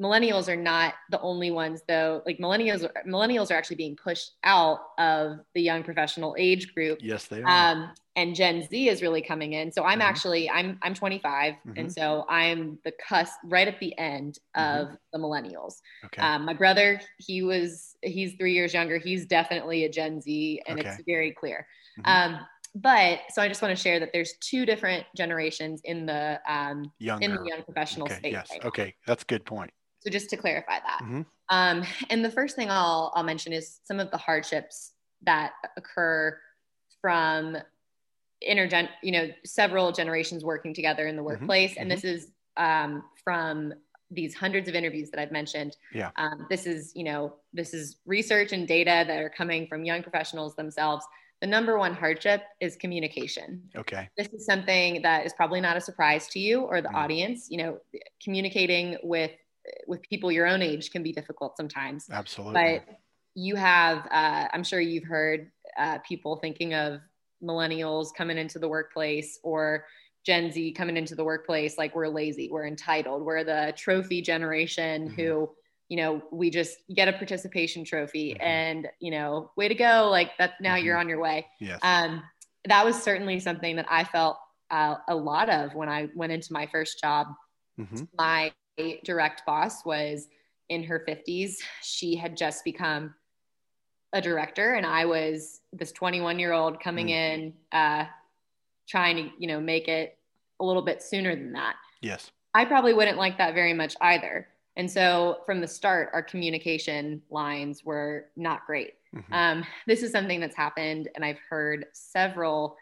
millennials 0.00 0.48
are 0.48 0.56
not 0.56 0.94
the 1.10 1.20
only 1.20 1.50
ones 1.50 1.82
though 1.88 2.22
like 2.24 2.38
millennials 2.38 2.88
millennials 3.06 3.50
are 3.50 3.54
actually 3.54 3.76
being 3.76 3.96
pushed 3.96 4.32
out 4.44 4.78
of 4.98 5.38
the 5.54 5.60
young 5.60 5.82
professional 5.82 6.36
age 6.38 6.72
group 6.72 6.98
yes 7.02 7.26
they 7.26 7.42
are 7.42 7.72
um, 7.72 7.90
and 8.14 8.34
gen 8.34 8.66
z 8.68 8.88
is 8.88 9.02
really 9.02 9.20
coming 9.20 9.54
in 9.54 9.72
so 9.72 9.82
i'm 9.82 9.98
mm-hmm. 9.98 10.02
actually 10.02 10.48
i'm 10.50 10.78
i'm 10.82 10.94
25 10.94 11.54
mm-hmm. 11.54 11.72
and 11.76 11.92
so 11.92 12.24
i'm 12.28 12.78
the 12.84 12.92
cusp 13.06 13.34
right 13.44 13.66
at 13.66 13.78
the 13.80 13.96
end 13.98 14.38
mm-hmm. 14.56 14.80
of 14.80 14.86
mm-hmm. 14.86 14.94
the 15.12 15.18
millennials 15.18 15.74
okay. 16.04 16.22
Um, 16.22 16.44
my 16.44 16.54
brother 16.54 17.00
he 17.18 17.42
was 17.42 17.96
he's 18.02 18.34
three 18.34 18.52
years 18.52 18.72
younger 18.72 18.98
he's 18.98 19.26
definitely 19.26 19.84
a 19.84 19.88
gen 19.88 20.20
z 20.20 20.62
and 20.66 20.78
okay. 20.78 20.90
it's 20.90 21.02
very 21.06 21.32
clear 21.32 21.66
mm-hmm. 21.98 22.34
um, 22.34 22.40
but 22.74 23.20
so 23.30 23.42
I 23.42 23.48
just 23.48 23.62
want 23.62 23.76
to 23.76 23.82
share 23.82 23.98
that 23.98 24.10
there's 24.12 24.34
two 24.40 24.64
different 24.64 25.04
generations 25.16 25.80
in 25.84 26.06
the 26.06 26.38
um, 26.46 26.92
Younger. 26.98 27.24
in 27.24 27.34
the 27.34 27.42
young 27.44 27.62
professional 27.62 28.06
okay, 28.06 28.16
space. 28.16 28.32
Yes. 28.32 28.48
Right 28.50 28.64
okay, 28.66 28.94
that's 29.06 29.22
a 29.22 29.26
good 29.26 29.44
point. 29.44 29.72
So 30.08 30.10
just 30.10 30.30
to 30.30 30.38
clarify 30.38 30.78
that. 30.78 31.00
Mm-hmm. 31.02 31.20
Um, 31.50 31.84
and 32.08 32.24
the 32.24 32.30
first 32.30 32.56
thing 32.56 32.70
I'll, 32.70 33.12
I'll 33.14 33.22
mention 33.22 33.52
is 33.52 33.80
some 33.84 34.00
of 34.00 34.10
the 34.10 34.16
hardships 34.16 34.92
that 35.22 35.52
occur 35.76 36.38
from 37.02 37.58
intergen, 38.48 38.88
you 39.02 39.12
know, 39.12 39.28
several 39.44 39.92
generations 39.92 40.44
working 40.44 40.72
together 40.72 41.06
in 41.06 41.16
the 41.16 41.20
mm-hmm. 41.20 41.32
workplace. 41.32 41.72
Mm-hmm. 41.72 41.82
And 41.82 41.90
this 41.90 42.04
is 42.04 42.28
um, 42.56 43.04
from 43.22 43.74
these 44.10 44.34
hundreds 44.34 44.66
of 44.66 44.74
interviews 44.74 45.10
that 45.10 45.20
I've 45.20 45.32
mentioned. 45.32 45.76
Yeah. 45.92 46.10
Um, 46.16 46.46
this 46.48 46.64
is, 46.64 46.92
you 46.94 47.04
know, 47.04 47.34
this 47.52 47.74
is 47.74 47.98
research 48.06 48.52
and 48.52 48.66
data 48.66 49.04
that 49.06 49.18
are 49.22 49.28
coming 49.28 49.66
from 49.66 49.84
young 49.84 50.02
professionals 50.02 50.56
themselves. 50.56 51.04
The 51.42 51.46
number 51.46 51.78
one 51.78 51.92
hardship 51.92 52.44
is 52.60 52.76
communication. 52.76 53.62
Okay. 53.76 54.08
This 54.16 54.28
is 54.28 54.46
something 54.46 55.02
that 55.02 55.26
is 55.26 55.34
probably 55.34 55.60
not 55.60 55.76
a 55.76 55.82
surprise 55.82 56.28
to 56.28 56.38
you 56.38 56.62
or 56.62 56.80
the 56.80 56.88
mm. 56.88 56.94
audience. 56.94 57.48
You 57.50 57.58
know, 57.58 57.78
communicating 58.24 58.96
with 59.02 59.32
with 59.86 60.02
people 60.02 60.30
your 60.30 60.46
own 60.46 60.62
age 60.62 60.90
can 60.90 61.02
be 61.02 61.12
difficult 61.12 61.56
sometimes. 61.56 62.08
Absolutely. 62.10 62.54
But 62.54 62.98
you 63.34 63.56
have, 63.56 64.06
uh, 64.10 64.48
I'm 64.52 64.64
sure 64.64 64.80
you've 64.80 65.04
heard 65.04 65.50
uh, 65.78 65.98
people 65.98 66.36
thinking 66.36 66.74
of 66.74 67.00
millennials 67.42 68.08
coming 68.16 68.36
into 68.36 68.58
the 68.58 68.68
workplace 68.68 69.38
or 69.42 69.84
Gen 70.26 70.50
Z 70.50 70.72
coming 70.72 70.96
into 70.96 71.14
the 71.14 71.24
workplace 71.24 71.78
like 71.78 71.94
we're 71.94 72.08
lazy, 72.08 72.48
we're 72.50 72.66
entitled, 72.66 73.22
we're 73.22 73.44
the 73.44 73.72
trophy 73.76 74.20
generation 74.20 75.08
mm-hmm. 75.08 75.14
who, 75.14 75.50
you 75.88 75.96
know, 75.96 76.22
we 76.32 76.50
just 76.50 76.76
get 76.94 77.08
a 77.08 77.12
participation 77.12 77.84
trophy 77.84 78.34
mm-hmm. 78.34 78.42
and, 78.42 78.88
you 79.00 79.10
know, 79.10 79.50
way 79.56 79.68
to 79.68 79.74
go. 79.74 80.08
Like 80.10 80.36
that 80.38 80.54
now 80.60 80.74
mm-hmm. 80.74 80.84
you're 80.84 80.98
on 80.98 81.08
your 81.08 81.20
way. 81.20 81.46
Yes. 81.60 81.78
Um, 81.82 82.22
that 82.66 82.84
was 82.84 83.00
certainly 83.00 83.40
something 83.40 83.76
that 83.76 83.86
I 83.88 84.04
felt 84.04 84.36
uh, 84.70 84.96
a 85.08 85.14
lot 85.14 85.48
of 85.48 85.74
when 85.74 85.88
I 85.88 86.08
went 86.14 86.32
into 86.32 86.52
my 86.52 86.66
first 86.66 87.00
job. 87.00 87.28
Mm-hmm. 87.80 88.04
My 88.18 88.52
direct 89.04 89.44
boss 89.46 89.84
was 89.84 90.28
in 90.68 90.82
her 90.84 91.04
50s. 91.08 91.56
She 91.82 92.14
had 92.16 92.36
just 92.36 92.64
become 92.64 93.14
a 94.12 94.20
director, 94.20 94.74
and 94.74 94.86
I 94.86 95.04
was 95.04 95.60
this 95.72 95.92
21 95.92 96.38
year 96.38 96.52
old 96.52 96.80
coming 96.80 97.08
mm. 97.08 97.10
in, 97.10 97.54
uh, 97.72 98.04
trying 98.88 99.16
to, 99.16 99.30
you 99.38 99.46
know, 99.46 99.60
make 99.60 99.88
it 99.88 100.16
a 100.60 100.64
little 100.64 100.82
bit 100.82 101.02
sooner 101.02 101.34
than 101.36 101.52
that. 101.52 101.76
Yes. 102.00 102.30
I 102.54 102.64
probably 102.64 102.94
wouldn't 102.94 103.18
like 103.18 103.36
that 103.38 103.54
very 103.54 103.74
much 103.74 103.94
either. 104.00 104.48
And 104.76 104.90
so 104.90 105.40
from 105.44 105.60
the 105.60 105.66
start, 105.66 106.10
our 106.12 106.22
communication 106.22 107.20
lines 107.30 107.84
were 107.84 108.26
not 108.36 108.64
great. 108.66 108.94
Mm-hmm. 109.14 109.32
Um, 109.32 109.64
this 109.86 110.02
is 110.02 110.12
something 110.12 110.40
that's 110.40 110.56
happened, 110.56 111.08
and 111.14 111.24
I've 111.24 111.40
heard 111.50 111.86
several 111.92 112.76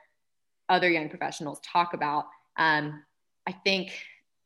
other 0.68 0.90
young 0.90 1.08
professionals 1.08 1.60
talk 1.60 1.94
about. 1.94 2.26
Um, 2.56 3.02
I 3.46 3.52
think 3.52 3.92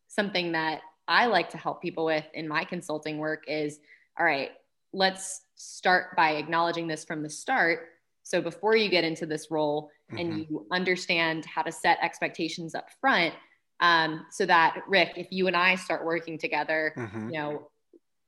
something 0.08 0.52
that 0.52 0.82
I 1.10 1.26
like 1.26 1.50
to 1.50 1.58
help 1.58 1.82
people 1.82 2.04
with 2.04 2.24
in 2.34 2.48
my 2.48 2.64
consulting 2.64 3.18
work 3.18 3.44
is 3.48 3.80
all 4.18 4.24
right, 4.24 4.50
let's 4.92 5.42
start 5.56 6.16
by 6.16 6.32
acknowledging 6.32 6.86
this 6.86 7.04
from 7.04 7.22
the 7.22 7.28
start. 7.28 7.88
So 8.22 8.40
before 8.40 8.76
you 8.76 8.88
get 8.88 9.02
into 9.02 9.26
this 9.26 9.50
role 9.50 9.90
mm-hmm. 10.10 10.18
and 10.18 10.38
you 10.38 10.66
understand 10.70 11.44
how 11.44 11.62
to 11.62 11.72
set 11.72 11.98
expectations 12.00 12.74
up 12.74 12.88
front, 13.00 13.34
um, 13.80 14.24
so 14.30 14.46
that 14.46 14.82
Rick, 14.86 15.14
if 15.16 15.28
you 15.30 15.48
and 15.48 15.56
I 15.56 15.74
start 15.74 16.04
working 16.04 16.38
together, 16.38 16.92
mm-hmm. 16.96 17.30
you 17.30 17.38
know, 17.38 17.70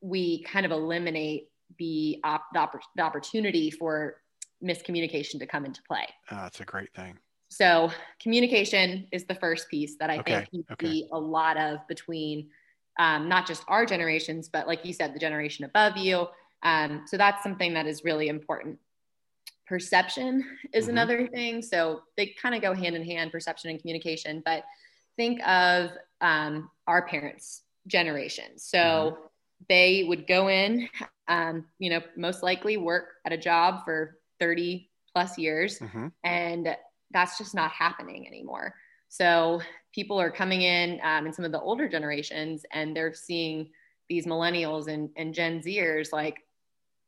we 0.01 0.43
kind 0.43 0.67
of 0.67 0.73
eliminate 0.73 1.51
the, 1.79 2.19
op- 2.25 2.47
the, 2.53 2.59
opp- 2.59 2.81
the 2.97 3.03
opportunity 3.03 3.71
for 3.71 4.17
miscommunication 4.65 5.39
to 5.39 5.47
come 5.47 5.65
into 5.65 5.83
play. 5.83 6.07
Oh, 6.31 6.37
that's 6.37 6.61
a 6.61 6.65
great 6.65 6.93
thing. 6.95 7.19
So 7.49 7.91
communication 8.21 9.07
is 9.13 9.25
the 9.25 9.35
first 9.35 9.69
piece 9.69 9.97
that 9.99 10.09
I 10.09 10.19
okay. 10.19 10.35
think 10.37 10.49
you 10.53 10.65
okay. 10.73 10.87
see 10.87 11.09
a 11.13 11.19
lot 11.19 11.59
of 11.59 11.87
between 11.87 12.49
um, 12.99 13.29
not 13.29 13.47
just 13.47 13.65
our 13.69 13.87
generations, 13.87 14.49
but 14.49 14.67
like 14.67 14.85
you 14.85 14.93
said, 14.93 15.15
the 15.15 15.19
generation 15.19 15.65
above 15.65 15.97
you. 15.97 16.27
Um, 16.63 17.05
so 17.07 17.17
that's 17.17 17.43
something 17.43 17.75
that 17.75 17.87
is 17.87 18.05
really 18.05 18.29
important. 18.29 18.79
Perception 19.67 20.45
is 20.73 20.85
mm-hmm. 20.85 20.91
another 20.91 21.27
thing. 21.27 21.63
So 21.63 22.03
they 22.17 22.35
kind 22.41 22.55
of 22.55 22.63
go 22.63 22.75
hand 22.75 22.95
in 22.95 23.05
hand, 23.05 23.33
perception 23.33 23.71
and 23.71 23.81
communication. 23.81 24.43
But 24.45 24.65
think 25.17 25.47
of 25.47 25.91
um, 26.21 26.71
our 26.87 27.07
parents' 27.07 27.63
generation. 27.87 28.59
So 28.59 28.79
mm-hmm. 28.79 29.23
they 29.69 30.05
would 30.07 30.27
go 30.27 30.49
in, 30.49 30.89
um, 31.29 31.67
you 31.79 31.91
know, 31.91 32.01
most 32.17 32.43
likely 32.43 32.77
work 32.77 33.09
at 33.25 33.33
a 33.33 33.39
job 33.39 33.85
for 33.85 34.19
30 34.41 34.91
plus 35.13 35.39
years, 35.39 35.79
mm-hmm. 35.79 36.09
and 36.25 36.77
that's 37.11 37.39
just 37.39 37.55
not 37.55 37.71
happening 37.71 38.27
anymore. 38.27 38.75
So 39.09 39.61
people 39.93 40.21
are 40.21 40.31
coming 40.31 40.63
in 40.63 41.01
um, 41.03 41.27
in 41.27 41.33
some 41.33 41.45
of 41.45 41.53
the 41.53 41.61
older 41.61 41.89
generations 41.89 42.65
and 42.73 42.97
they're 42.97 43.15
seeing 43.15 43.71
these 44.09 44.27
millennials 44.27 44.89
and, 44.89 45.11
and 45.17 45.35
Gen 45.35 45.61
Zers 45.61 46.13
like, 46.13 46.39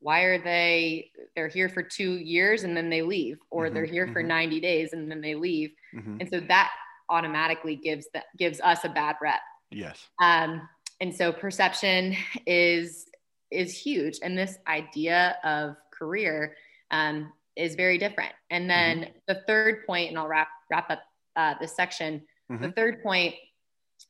why 0.00 0.22
are 0.22 0.42
they, 0.42 1.10
they're 1.34 1.48
here 1.48 1.68
for 1.68 1.82
two 1.82 2.18
years 2.18 2.64
and 2.64 2.76
then 2.76 2.90
they 2.90 3.02
leave, 3.02 3.38
or 3.50 3.64
mm-hmm, 3.64 3.74
they're 3.74 3.84
here 3.84 4.04
mm-hmm. 4.04 4.12
for 4.12 4.22
90 4.22 4.60
days 4.60 4.92
and 4.92 5.10
then 5.10 5.20
they 5.20 5.34
leave. 5.34 5.72
Mm-hmm. 5.94 6.18
And 6.20 6.28
so 6.28 6.40
that 6.40 6.70
automatically 7.08 7.76
gives 7.76 8.06
that 8.14 8.24
gives 8.38 8.60
us 8.60 8.84
a 8.84 8.88
bad 8.88 9.16
rep. 9.20 9.40
Yes. 9.70 9.98
Um, 10.20 10.68
and 11.00 11.14
so 11.14 11.32
perception 11.32 12.16
is 12.46 13.06
is 13.50 13.76
huge. 13.76 14.18
And 14.22 14.36
this 14.36 14.58
idea 14.66 15.36
of 15.44 15.76
career 15.90 16.56
um, 16.90 17.32
is 17.56 17.74
very 17.74 17.98
different. 17.98 18.32
And 18.50 18.68
then 18.68 19.00
mm-hmm. 19.00 19.12
the 19.28 19.42
third 19.46 19.86
point, 19.86 20.10
and 20.10 20.18
I'll 20.18 20.28
wrap 20.28 20.48
wrap 20.70 20.90
up 20.90 21.02
uh, 21.36 21.54
this 21.60 21.74
section. 21.74 22.22
Mm-hmm. 22.50 22.62
The 22.62 22.72
third 22.72 23.02
point 23.02 23.34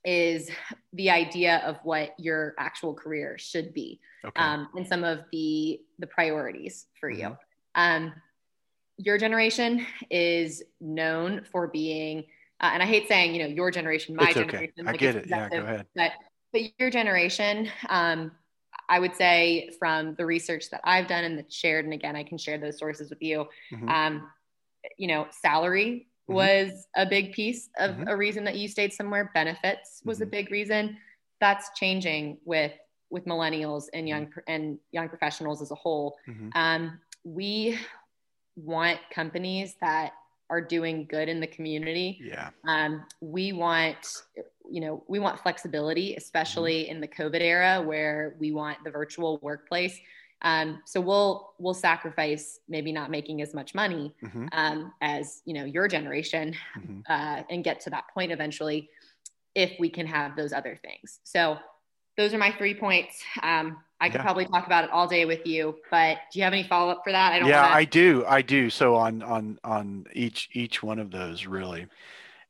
is 0.05 0.50
the 0.93 1.11
idea 1.11 1.59
of 1.64 1.79
what 1.83 2.14
your 2.19 2.55
actual 2.59 2.95
career 2.95 3.37
should 3.38 3.73
be, 3.73 4.00
okay. 4.25 4.41
um, 4.41 4.69
and 4.75 4.87
some 4.87 5.05
of 5.05 5.21
the 5.33 5.81
the 5.99 6.07
priorities 6.07 6.87
for 6.99 7.11
mm-hmm. 7.11 7.21
you. 7.21 7.37
Um, 7.75 8.12
your 8.97 9.19
generation 9.19 9.85
is 10.11 10.62
known 10.81 11.45
for 11.50 11.67
being, 11.69 12.25
uh, 12.61 12.71
and 12.73 12.83
I 12.83 12.87
hate 12.87 13.09
saying 13.09 13.35
you 13.35 13.43
know 13.43 13.49
your 13.49 13.71
generation, 13.71 14.17
my 14.17 14.25
it's 14.25 14.35
generation. 14.35 14.73
Okay. 14.81 14.87
Like 14.87 14.95
I 14.95 14.97
get 14.97 15.17
it. 15.17 15.26
Yeah, 15.29 15.49
go 15.49 15.59
ahead. 15.59 15.87
But 15.95 16.12
but 16.53 16.62
your 16.79 16.91
generation 16.91 17.69
um, 17.88 18.33
I 18.88 18.99
would 18.99 19.14
say 19.14 19.71
from 19.79 20.14
the 20.14 20.26
research 20.26 20.71
that 20.71 20.81
I've 20.85 21.07
done 21.07 21.25
and 21.25 21.38
that's 21.38 21.55
shared, 21.55 21.85
and 21.85 21.95
again, 21.95 22.17
I 22.17 22.25
can 22.25 22.38
share 22.38 22.59
those 22.59 22.79
sources 22.79 23.11
with 23.11 23.23
you. 23.23 23.47
Mm-hmm. 23.73 23.88
Um, 23.88 24.31
you 24.99 25.09
know, 25.09 25.26
salary 25.31 26.09
mm-hmm. 26.28 26.35
was 26.35 26.87
a 26.97 27.07
big 27.07 27.33
piece 27.33 27.69
of 27.78 27.93
mm-hmm. 27.93 28.09
a 28.09 28.16
reason 28.16 28.45
that 28.45 28.57
you 28.57 28.69
stayed 28.69 28.93
somewhere. 28.93 29.31
Benefits 29.35 30.02
was 30.04 30.21
a 30.21 30.25
mm-hmm. 30.25 30.31
big 30.31 30.50
reason. 30.50 30.97
That's 31.40 31.71
changing 31.76 32.38
with 32.45 32.73
with 33.11 33.26
millennials 33.26 33.85
and 33.93 34.09
young 34.09 34.26
mm-hmm. 34.26 34.40
and 34.49 34.78
young 34.93 35.09
professionals 35.09 35.62
as 35.62 35.71
a 35.71 35.76
whole. 35.76 36.16
Mm-hmm. 36.28 36.49
Um, 36.54 37.00
we 37.25 37.78
want 38.57 38.99
companies 39.12 39.76
that 39.81 40.12
are 40.50 40.61
doing 40.61 41.07
good 41.07 41.28
in 41.28 41.40
the 41.40 41.47
community. 41.47 42.21
Yeah. 42.23 42.50
Um, 42.69 43.04
we 43.21 43.52
want 43.52 43.97
you 44.71 44.81
know, 44.81 45.04
we 45.09 45.19
want 45.19 45.38
flexibility, 45.40 46.14
especially 46.16 46.88
in 46.88 47.00
the 47.00 47.09
COVID 47.09 47.40
era 47.40 47.83
where 47.83 48.35
we 48.38 48.52
want 48.52 48.78
the 48.83 48.90
virtual 48.90 49.38
workplace. 49.43 49.99
Um, 50.45 50.83
so 50.85 51.01
we'll 51.01 51.55
we'll 51.59 51.75
sacrifice 51.75 52.61
maybe 52.69 52.93
not 52.93 53.11
making 53.11 53.41
as 53.41 53.55
much 53.55 53.75
money 53.75 54.15
mm-hmm. 54.23 54.47
um, 54.53 54.93
as 55.01 55.41
you 55.47 55.55
know 55.55 55.65
your 55.65 55.89
generation, 55.89 56.55
mm-hmm. 56.79 57.01
uh, 57.09 57.43
and 57.51 57.65
get 57.65 57.81
to 57.81 57.91
that 57.91 58.05
point 58.13 58.31
eventually, 58.31 58.91
if 59.55 59.73
we 59.81 59.89
can 59.89 60.07
have 60.07 60.37
those 60.37 60.53
other 60.53 60.79
things. 60.83 61.19
So 61.25 61.59
those 62.17 62.35
are 62.35 62.39
my 62.39 62.53
three 62.53 62.75
points. 62.75 63.21
Um, 63.43 63.79
I 64.01 64.09
could 64.11 64.19
yeah. 64.19 64.23
probably 64.23 64.45
talk 64.45 64.67
about 64.67 64.85
it 64.85 64.91
all 64.91 65.09
day 65.09 65.25
with 65.25 65.47
you, 65.47 65.77
but 65.91 66.19
do 66.31 66.39
you 66.39 66.45
have 66.45 66.53
any 66.53 66.65
follow 66.65 66.93
up 66.93 67.01
for 67.05 67.13
that? 67.13 67.33
I 67.33 67.39
don't. 67.39 67.49
Yeah, 67.49 67.63
wanna... 67.63 67.75
I 67.75 67.85
do. 67.85 68.25
I 68.29 68.43
do. 68.43 68.69
So 68.69 68.97
on 68.97 69.23
on 69.23 69.59
on 69.65 70.05
each 70.13 70.51
each 70.53 70.83
one 70.83 70.99
of 70.99 71.11
those 71.11 71.47
really 71.47 71.87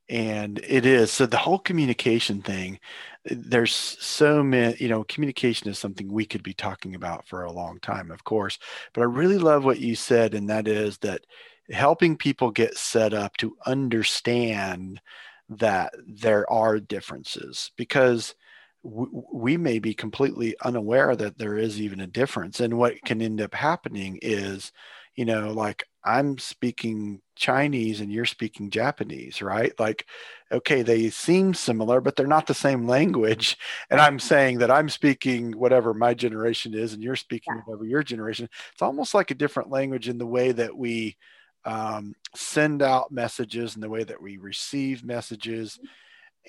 and 0.08 0.58
it 0.66 0.86
is. 0.86 1.10
So 1.12 1.26
the 1.26 1.36
whole 1.36 1.58
communication 1.58 2.42
thing 2.42 2.78
there's 3.26 3.72
so 3.72 4.42
many 4.42 4.76
you 4.78 4.88
know 4.88 5.02
communication 5.04 5.68
is 5.70 5.78
something 5.78 6.12
we 6.12 6.26
could 6.26 6.42
be 6.42 6.52
talking 6.52 6.94
about 6.94 7.26
for 7.26 7.44
a 7.44 7.52
long 7.52 7.78
time 7.80 8.10
of 8.10 8.24
course. 8.24 8.58
But 8.92 9.02
i 9.02 9.04
really 9.04 9.38
love 9.38 9.64
what 9.64 9.80
you 9.80 9.94
said 9.96 10.34
and 10.34 10.48
that 10.50 10.68
is 10.68 10.98
that 10.98 11.22
helping 11.70 12.16
people 12.16 12.50
get 12.50 12.76
set 12.76 13.14
up 13.14 13.36
to 13.38 13.56
understand 13.66 15.00
that 15.48 15.94
there 16.06 16.50
are 16.50 16.80
differences. 16.80 17.70
Because 17.76 18.34
we 18.82 19.56
may 19.56 19.78
be 19.78 19.94
completely 19.94 20.54
unaware 20.62 21.16
that 21.16 21.38
there 21.38 21.56
is 21.56 21.80
even 21.80 22.00
a 22.00 22.06
difference. 22.06 22.60
And 22.60 22.76
what 22.76 23.00
can 23.04 23.22
end 23.22 23.40
up 23.40 23.54
happening 23.54 24.18
is 24.22 24.72
you 25.14 25.24
know 25.24 25.52
like 25.52 25.84
I'm 26.04 26.38
speaking 26.38 27.20
Chinese 27.34 28.00
and 28.00 28.12
you're 28.12 28.26
speaking 28.26 28.70
Japanese, 28.70 29.40
right? 29.40 29.72
Like, 29.78 30.06
okay, 30.52 30.82
they 30.82 31.10
seem 31.10 31.54
similar, 31.54 32.00
but 32.00 32.14
they're 32.14 32.26
not 32.26 32.46
the 32.46 32.54
same 32.54 32.86
language. 32.86 33.56
And 33.90 34.00
I'm 34.00 34.18
saying 34.18 34.58
that 34.58 34.70
I'm 34.70 34.88
speaking 34.88 35.52
whatever 35.52 35.94
my 35.94 36.14
generation 36.14 36.74
is 36.74 36.92
and 36.92 37.02
you're 37.02 37.16
speaking 37.16 37.54
yeah. 37.54 37.62
whatever 37.64 37.84
your 37.84 38.02
generation. 38.02 38.48
It's 38.72 38.82
almost 38.82 39.14
like 39.14 39.30
a 39.30 39.34
different 39.36 39.70
language 39.70 40.08
in 40.08 40.18
the 40.18 40.26
way 40.26 40.52
that 40.52 40.76
we 40.76 41.16
um, 41.64 42.14
send 42.34 42.82
out 42.82 43.10
messages 43.10 43.74
and 43.74 43.82
the 43.82 43.88
way 43.88 44.04
that 44.04 44.20
we 44.20 44.36
receive 44.36 45.04
messages. 45.04 45.78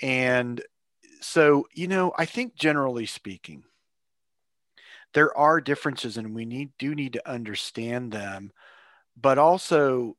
And 0.02 0.62
so, 1.22 1.68
you 1.74 1.88
know, 1.88 2.14
I 2.18 2.26
think 2.26 2.56
generally 2.56 3.06
speaking, 3.06 3.64
there 5.14 5.36
are 5.38 5.62
differences 5.62 6.18
and 6.18 6.36
we 6.36 6.46
need 6.46 6.72
do 6.78 6.94
need 6.94 7.14
to 7.14 7.30
understand 7.30 8.12
them 8.12 8.52
but 9.20 9.38
also 9.38 10.16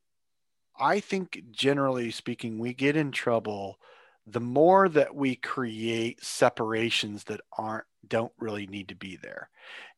I 0.79 1.01
think 1.01 1.43
generally 1.51 2.11
speaking, 2.11 2.59
we 2.59 2.75
get 2.75 2.97
in 2.97 3.13
trouble 3.13 3.79
the 4.27 4.41
more 4.41 4.89
that 4.89 5.15
we 5.15 5.37
create 5.37 6.23
separations 6.23 7.25
that 7.25 7.41
aren't 7.57 7.85
don't 8.09 8.33
really 8.39 8.67
need 8.67 8.89
to 8.89 8.95
be 8.95 9.17
there. 9.17 9.49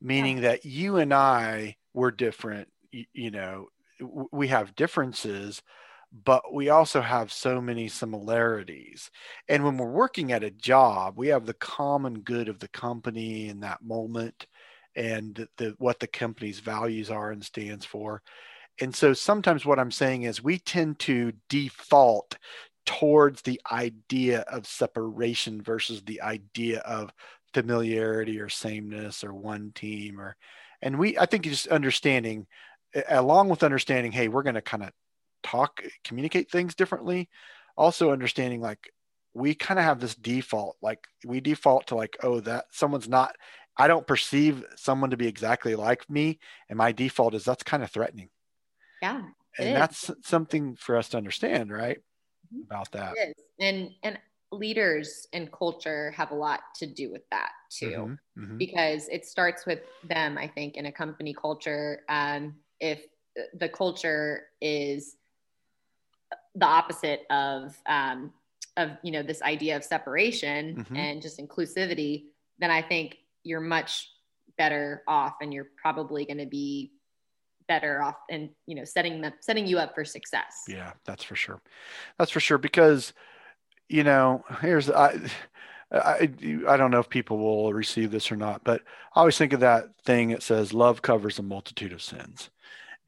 Meaning 0.00 0.37
yeah. 0.38 0.50
that 0.50 0.64
you 0.64 0.97
and 0.97 1.12
i 1.12 1.76
were 1.95 2.11
different 2.11 2.69
you, 2.90 3.05
you 3.12 3.31
know 3.31 3.69
we 4.33 4.49
have 4.49 4.76
differences 4.76 5.62
but 6.25 6.55
we 6.55 6.71
also 6.71 7.02
have 7.02 7.31
so 7.31 7.61
many 7.61 7.87
similarities. 7.87 9.11
And 9.47 9.62
when 9.62 9.76
we're 9.76 9.90
working 9.90 10.33
at 10.33 10.45
a 10.45 10.50
job 10.50 11.19
we 11.19 11.28
have 11.28 11.47
the 11.47 11.55
common 11.55 12.21
good 12.21 12.49
of 12.49 12.59
the 12.59 12.69
company 12.69 13.49
in 13.49 13.61
that 13.61 13.83
moment 13.83 14.47
and 14.97 15.35
the, 15.35 15.49
the 15.59 15.75
what 15.78 16.00
the 16.00 16.07
company's 16.07 16.61
values 16.61 17.11
are 17.11 17.31
and 17.31 17.45
stands 17.45 17.85
for 17.85 18.23
and 18.81 18.95
so 18.95 19.13
sometimes 19.13 19.65
what 19.65 19.79
I'm 19.79 19.91
saying 19.91 20.23
is 20.23 20.43
we 20.43 20.59
tend 20.59 20.99
to 21.01 21.33
default 21.49 22.37
towards 22.87 23.43
the 23.43 23.61
idea 23.71 24.41
of 24.43 24.67
separation 24.67 25.61
versus 25.61 26.03
the 26.03 26.23
idea 26.23 26.79
of 26.81 27.13
familiarity 27.53 28.41
or 28.41 28.49
sameness 28.49 29.25
or 29.25 29.35
one 29.35 29.73
team 29.75 30.21
or 30.21 30.37
and 30.81 30.99
we 30.99 31.19
I 31.19 31.27
think 31.27 31.45
just 31.45 31.67
understanding 31.69 32.47
along 33.09 33.49
with 33.49 33.63
understanding 33.63 34.13
hey 34.13 34.29
we're 34.29 34.43
going 34.43 34.55
to 34.55 34.63
kind 34.63 34.83
of 34.83 34.91
talk 35.43 35.83
communicate 36.05 36.51
things 36.51 36.75
differently. 36.75 37.29
Also 37.77 38.11
understanding 38.11 38.61
like 38.61 38.91
we 39.35 39.55
kind 39.55 39.79
of 39.79 39.85
have 39.85 40.01
this 40.01 40.15
default 40.15 40.77
like 40.83 41.07
we 41.25 41.41
default 41.41 41.89
to 41.89 41.95
like 41.95 42.17
oh 42.23 42.41
that 42.41 42.67
someone's 42.71 43.09
not 43.09 43.37
I 43.77 43.87
don't 43.87 44.07
perceive 44.07 44.65
someone 44.77 45.11
to 45.11 45.17
be 45.17 45.29
exactly 45.29 45.75
like 45.75 46.09
me 46.09 46.39
and 46.69 46.77
my 46.77 46.93
default 46.93 47.35
is 47.35 47.45
that's 47.45 47.63
kind 47.63 47.83
of 47.83 47.91
threatening 47.91 48.31
yeah. 49.02 49.23
And 49.59 49.76
that's 49.76 50.11
something 50.23 50.76
for 50.76 50.97
us 50.97 51.09
to 51.11 51.17
understand, 51.17 51.73
right? 51.73 51.99
Mm-hmm. 52.55 52.62
About 52.71 52.93
that. 52.93 53.14
It 53.17 53.37
is. 53.37 53.45
And 53.61 53.90
and 54.02 54.19
leaders 54.50 55.26
and 55.33 55.52
culture 55.52 56.11
have 56.12 56.31
a 56.31 56.35
lot 56.35 56.61
to 56.76 56.87
do 56.87 57.11
with 57.11 57.28
that 57.31 57.50
too. 57.71 57.90
Mm-hmm. 57.90 58.43
Mm-hmm. 58.43 58.57
Because 58.59 59.09
it 59.09 59.26
starts 59.26 59.67
with 59.67 59.81
them, 60.09 60.38
I 60.38 60.49
think, 60.49 60.76
in 60.76 60.87
a 60.87 60.93
company 60.93 61.35
culture. 61.35 62.00
Um, 62.09 62.55
if 62.81 63.00
the 63.55 63.69
culture 63.69 64.47
is 64.61 65.17
the 66.55 66.67
opposite 66.67 67.23
of 67.31 67.76
um, 67.87 68.33
of 68.76 68.90
you 69.02 69.12
know 69.12 69.23
this 69.23 69.43
idea 69.43 69.76
of 69.76 69.85
separation 69.85 70.76
mm-hmm. 70.76 70.97
and 70.97 71.23
just 71.23 71.38
inclusivity, 71.38 72.25
then 72.59 72.71
I 72.71 72.83
think 72.83 73.19
you're 73.43 73.61
much 73.61 74.11
better 74.57 75.02
off 75.07 75.37
and 75.40 75.52
you're 75.52 75.69
probably 75.81 76.25
going 76.25 76.38
to 76.38 76.47
be 76.47 76.93
better 77.69 78.03
off 78.03 78.17
and 78.31 78.49
you 78.67 78.75
know 78.75 78.85
setting 78.85 79.21
them 79.21 79.33
setting 79.41 79.67
you 79.67 79.79
up 79.79 79.95
for 79.95 80.05
success 80.05 80.65
yeah 80.67 80.93
that's 81.05 81.23
for 81.23 81.37
sure 81.37 81.61
that's 82.19 82.31
for 82.31 82.41
sure 82.41 82.59
because 82.59 83.13
you 83.89 84.03
know 84.03 84.43
here's 84.61 84.91
i 84.91 85.19
I, 85.91 86.31
I 86.69 86.77
don't 86.77 86.91
know 86.91 87.01
if 87.01 87.09
people 87.09 87.39
will 87.39 87.73
receive 87.73 88.11
this 88.11 88.31
or 88.31 88.37
not, 88.37 88.63
but 88.63 88.83
I 89.15 89.21
always 89.21 89.39
think 89.39 89.53
of 89.53 89.61
that 89.61 89.87
thing 90.05 90.29
that 90.31 90.43
says 90.43 90.75
love 90.75 91.01
covers 91.01 91.39
a 91.39 91.43
multitude 91.43 91.93
of 91.93 92.03
sins. 92.03 92.51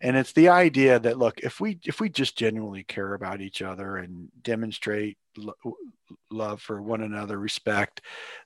And 0.01 0.17
it's 0.17 0.33
the 0.33 0.49
idea 0.49 0.99
that 0.99 1.19
look, 1.19 1.41
if 1.41 1.61
we 1.61 1.79
if 1.85 2.01
we 2.01 2.09
just 2.09 2.39
genuinely 2.39 2.85
care 2.85 3.13
about 3.13 3.43
each 3.43 3.61
other 3.61 3.99
and 3.99 4.31
demonstrate 4.43 5.19
lo- 5.37 5.77
love 6.31 6.63
for 6.63 6.81
one 6.81 7.03
another, 7.03 7.39
respect, 7.39 8.01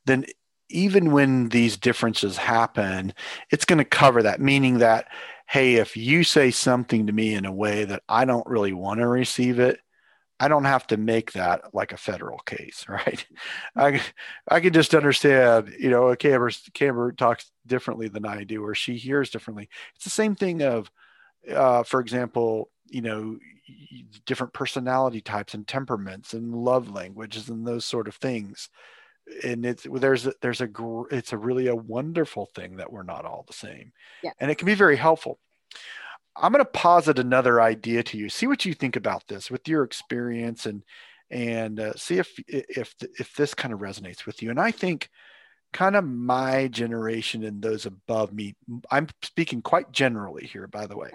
then 0.04 0.25
even 0.68 1.12
when 1.12 1.50
these 1.50 1.76
differences 1.76 2.37
happen, 2.38 3.14
it's 3.50 3.64
going 3.64 3.78
to 3.78 3.85
cover 3.85 4.23
that, 4.25 4.40
meaning 4.40 4.78
that, 4.78 5.06
hey, 5.46 5.76
if 5.76 5.96
you 5.96 6.24
say 6.24 6.50
something 6.50 7.06
to 7.06 7.12
me 7.12 7.34
in 7.34 7.44
a 7.44 7.52
way 7.52 7.84
that 7.84 8.02
I 8.08 8.24
don't 8.24 8.46
really 8.46 8.72
want 8.72 9.00
to 9.00 9.06
receive 9.06 9.58
it, 9.58 9.78
I 10.40 10.48
don't 10.48 10.64
have 10.64 10.86
to 10.88 10.96
make 10.96 11.32
that 11.32 11.74
like 11.74 11.92
a 11.92 11.96
federal 11.96 12.38
case, 12.38 12.86
right? 12.88 13.24
I 13.76 14.00
I 14.48 14.60
can 14.60 14.72
just 14.72 14.94
understand, 14.94 15.74
you 15.78 15.90
know, 15.90 16.08
a 16.08 16.16
Camber 16.16 16.50
Camber 16.72 17.12
talks 17.12 17.50
differently 17.66 18.08
than 18.08 18.26
I 18.26 18.44
do, 18.44 18.64
or 18.64 18.74
she 18.74 18.96
hears 18.96 19.30
differently. 19.30 19.68
It's 19.94 20.04
the 20.04 20.10
same 20.10 20.34
thing 20.34 20.62
of, 20.62 20.90
uh, 21.50 21.82
for 21.84 22.00
example, 22.00 22.70
you 22.88 23.02
know, 23.02 23.38
different 24.26 24.52
personality 24.52 25.20
types 25.20 25.54
and 25.54 25.66
temperaments 25.66 26.34
and 26.34 26.54
love 26.54 26.90
languages 26.90 27.48
and 27.48 27.66
those 27.66 27.84
sort 27.84 28.08
of 28.08 28.16
things. 28.16 28.68
And 29.43 29.64
it's 29.64 29.87
there's 29.90 30.26
a, 30.26 30.35
there's 30.43 30.61
a 30.61 30.69
it's 31.11 31.33
a 31.33 31.38
really 31.38 31.69
a 31.69 31.76
wonderful 31.76 32.47
thing 32.54 32.76
that 32.76 32.93
we're 32.93 33.02
not 33.02 33.25
all 33.25 33.45
the 33.47 33.54
same, 33.54 33.93
yeah. 34.23 34.33
and 34.38 34.50
it 34.50 34.57
can 34.57 34.66
be 34.66 34.75
very 34.75 34.97
helpful. 34.97 35.38
I'm 36.37 36.52
going 36.52 36.64
to 36.64 36.71
posit 36.71 37.19
another 37.19 37.61
idea 37.61 38.02
to 38.02 38.19
you. 38.19 38.28
See 38.28 38.47
what 38.47 38.64
you 38.64 38.75
think 38.75 38.97
about 38.97 39.26
this 39.28 39.50
with 39.50 39.69
your 39.69 39.85
experience 39.85 40.66
and 40.66 40.83
and 41.31 41.81
uh, 41.81 41.95
see 41.95 42.19
if 42.19 42.35
if 42.49 42.95
if 43.19 43.35
this 43.35 43.54
kind 43.54 43.73
of 43.73 43.81
resonates 43.81 44.26
with 44.26 44.43
you. 44.43 44.50
And 44.50 44.61
I 44.61 44.71
think 44.71 45.09
kind 45.73 45.97
of 45.97 46.04
my 46.04 46.69
generation 46.69 47.45
and 47.45 47.61
those 47.61 47.85
above 47.85 48.33
me. 48.33 48.54
I'm 48.90 49.09
speaking 49.23 49.61
quite 49.61 49.90
generally 49.93 50.47
here, 50.47 50.66
by 50.66 50.87
the 50.87 50.97
way. 50.97 51.11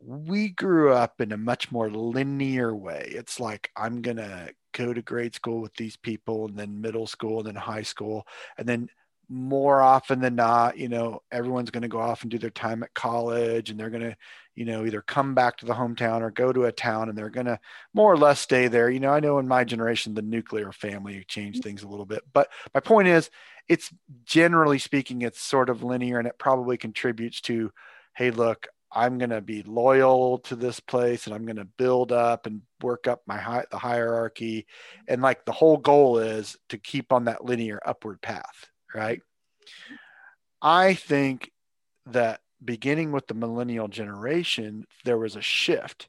We 0.00 0.50
grew 0.50 0.92
up 0.92 1.20
in 1.20 1.32
a 1.32 1.36
much 1.36 1.72
more 1.72 1.90
linear 1.90 2.74
way. 2.74 3.10
It's 3.10 3.40
like 3.40 3.70
I'm 3.76 4.02
going 4.02 4.18
to 4.18 4.50
go 4.78 4.92
to 4.92 5.02
grade 5.02 5.34
school 5.34 5.60
with 5.60 5.74
these 5.74 5.96
people 5.96 6.46
and 6.46 6.56
then 6.56 6.80
middle 6.80 7.06
school 7.06 7.38
and 7.38 7.46
then 7.48 7.54
high 7.54 7.82
school 7.82 8.26
and 8.56 8.68
then 8.68 8.88
more 9.28 9.82
often 9.82 10.20
than 10.20 10.34
not, 10.34 10.78
you 10.78 10.88
know, 10.88 11.22
everyone's 11.30 11.70
going 11.70 11.82
to 11.82 11.88
go 11.88 12.00
off 12.00 12.22
and 12.22 12.30
do 12.30 12.38
their 12.38 12.48
time 12.48 12.82
at 12.82 12.94
college 12.94 13.68
and 13.68 13.78
they're 13.78 13.90
going 13.90 14.02
to, 14.02 14.16
you 14.54 14.64
know, 14.64 14.86
either 14.86 15.02
come 15.02 15.34
back 15.34 15.58
to 15.58 15.66
the 15.66 15.74
hometown 15.74 16.22
or 16.22 16.30
go 16.30 16.50
to 16.50 16.64
a 16.64 16.72
town 16.72 17.08
and 17.08 17.18
they're 17.18 17.28
going 17.28 17.46
to 17.46 17.60
more 17.92 18.10
or 18.10 18.16
less 18.16 18.40
stay 18.40 18.68
there. 18.68 18.88
You 18.88 19.00
know, 19.00 19.10
I 19.10 19.20
know 19.20 19.38
in 19.38 19.46
my 19.46 19.64
generation, 19.64 20.14
the 20.14 20.22
nuclear 20.22 20.72
family 20.72 21.24
changed 21.28 21.62
things 21.62 21.82
a 21.82 21.88
little 21.88 22.06
bit, 22.06 22.22
but 22.32 22.48
my 22.74 22.80
point 22.80 23.08
is, 23.08 23.28
it's 23.68 23.92
generally 24.24 24.78
speaking, 24.78 25.20
it's 25.20 25.42
sort 25.42 25.68
of 25.68 25.82
linear 25.82 26.18
and 26.18 26.26
it 26.26 26.38
probably 26.38 26.78
contributes 26.78 27.42
to, 27.42 27.70
hey, 28.16 28.30
look, 28.30 28.66
I'm 28.90 29.18
going 29.18 29.30
to 29.30 29.40
be 29.40 29.62
loyal 29.62 30.38
to 30.40 30.56
this 30.56 30.80
place 30.80 31.26
and 31.26 31.34
I'm 31.34 31.44
going 31.44 31.56
to 31.56 31.64
build 31.64 32.10
up 32.10 32.46
and 32.46 32.62
work 32.82 33.06
up 33.06 33.22
my 33.26 33.36
hi- 33.36 33.66
the 33.70 33.78
hierarchy. 33.78 34.66
And 35.06 35.20
like 35.20 35.44
the 35.44 35.52
whole 35.52 35.76
goal 35.76 36.18
is 36.18 36.56
to 36.70 36.78
keep 36.78 37.12
on 37.12 37.24
that 37.26 37.44
linear 37.44 37.80
upward 37.84 38.20
path 38.22 38.70
right? 38.94 39.20
I 40.60 40.94
think 40.94 41.50
that 42.06 42.40
beginning 42.64 43.12
with 43.12 43.26
the 43.26 43.34
millennial 43.34 43.88
generation, 43.88 44.86
there 45.04 45.18
was 45.18 45.36
a 45.36 45.42
shift. 45.42 46.08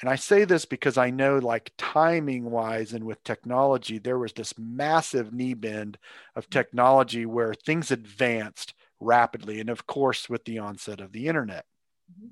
And 0.00 0.08
I 0.08 0.16
say 0.16 0.44
this 0.44 0.64
because 0.64 0.96
I 0.96 1.10
know, 1.10 1.38
like 1.38 1.72
timing 1.76 2.50
wise 2.50 2.92
and 2.92 3.04
with 3.04 3.22
technology, 3.22 3.98
there 3.98 4.18
was 4.18 4.32
this 4.32 4.54
massive 4.58 5.32
knee 5.32 5.54
bend 5.54 5.98
of 6.34 6.48
technology 6.48 7.26
where 7.26 7.54
things 7.54 7.90
advanced 7.90 8.72
rapidly. 8.98 9.60
And 9.60 9.68
of 9.68 9.86
course, 9.86 10.28
with 10.28 10.44
the 10.44 10.58
onset 10.58 11.00
of 11.00 11.12
the 11.12 11.28
internet. 11.28 11.66
Mm-hmm. 12.10 12.28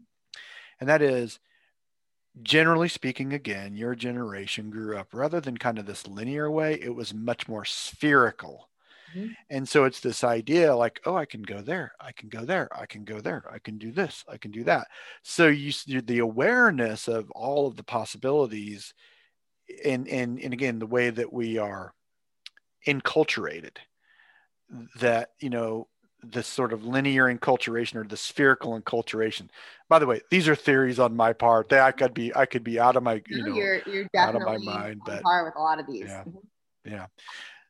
And 0.80 0.88
that 0.88 1.02
is, 1.02 1.38
generally 2.42 2.88
speaking, 2.88 3.32
again, 3.32 3.76
your 3.76 3.94
generation 3.94 4.70
grew 4.70 4.96
up 4.96 5.08
rather 5.12 5.40
than 5.40 5.58
kind 5.58 5.78
of 5.78 5.86
this 5.86 6.06
linear 6.06 6.50
way, 6.50 6.74
it 6.74 6.94
was 6.94 7.12
much 7.12 7.48
more 7.48 7.64
spherical 7.64 8.68
Mm-hmm. 9.16 9.32
And 9.50 9.68
so 9.68 9.84
it's 9.84 10.00
this 10.00 10.24
idea 10.24 10.74
like, 10.74 11.00
oh, 11.06 11.16
I 11.16 11.24
can 11.24 11.42
go 11.42 11.60
there, 11.60 11.92
I 12.00 12.12
can 12.12 12.28
go 12.28 12.44
there, 12.44 12.68
I 12.76 12.86
can 12.86 13.04
go 13.04 13.20
there, 13.20 13.44
I 13.50 13.58
can 13.58 13.78
do 13.78 13.90
this, 13.90 14.24
I 14.28 14.36
can 14.36 14.50
do 14.50 14.64
that. 14.64 14.88
So 15.22 15.46
you 15.48 15.72
the 16.02 16.18
awareness 16.18 17.08
of 17.08 17.30
all 17.30 17.66
of 17.66 17.76
the 17.76 17.84
possibilities, 17.84 18.92
and 19.84 20.08
and 20.08 20.38
and 20.40 20.52
again 20.52 20.78
the 20.78 20.86
way 20.86 21.10
that 21.10 21.32
we 21.32 21.58
are 21.58 21.94
enculturated, 22.86 23.76
that 25.00 25.30
you 25.40 25.50
know 25.50 25.88
this 26.22 26.46
sort 26.46 26.72
of 26.72 26.84
linear 26.84 27.32
enculturation 27.32 27.96
or 27.96 28.04
the 28.04 28.16
spherical 28.16 28.80
enculturation. 28.80 29.48
By 29.88 29.98
the 29.98 30.06
way, 30.06 30.20
these 30.30 30.48
are 30.48 30.56
theories 30.56 30.98
on 30.98 31.14
my 31.16 31.32
part. 31.32 31.68
That 31.68 31.82
I 31.82 31.92
could 31.92 32.14
be 32.14 32.34
I 32.34 32.46
could 32.46 32.64
be 32.64 32.80
out 32.80 32.96
of 32.96 33.02
my 33.02 33.22
you 33.28 33.44
know 33.44 33.54
you're, 33.54 33.80
you're 33.86 34.08
out 34.16 34.34
of 34.34 34.42
my 34.42 34.58
mind, 34.58 35.00
but 35.06 35.22
par 35.22 35.44
with 35.44 35.54
a 35.56 35.60
lot 35.60 35.78
of 35.78 35.86
these. 35.86 36.06
Yeah, 36.06 36.24
mm-hmm. 36.24 36.90
yeah. 36.90 37.06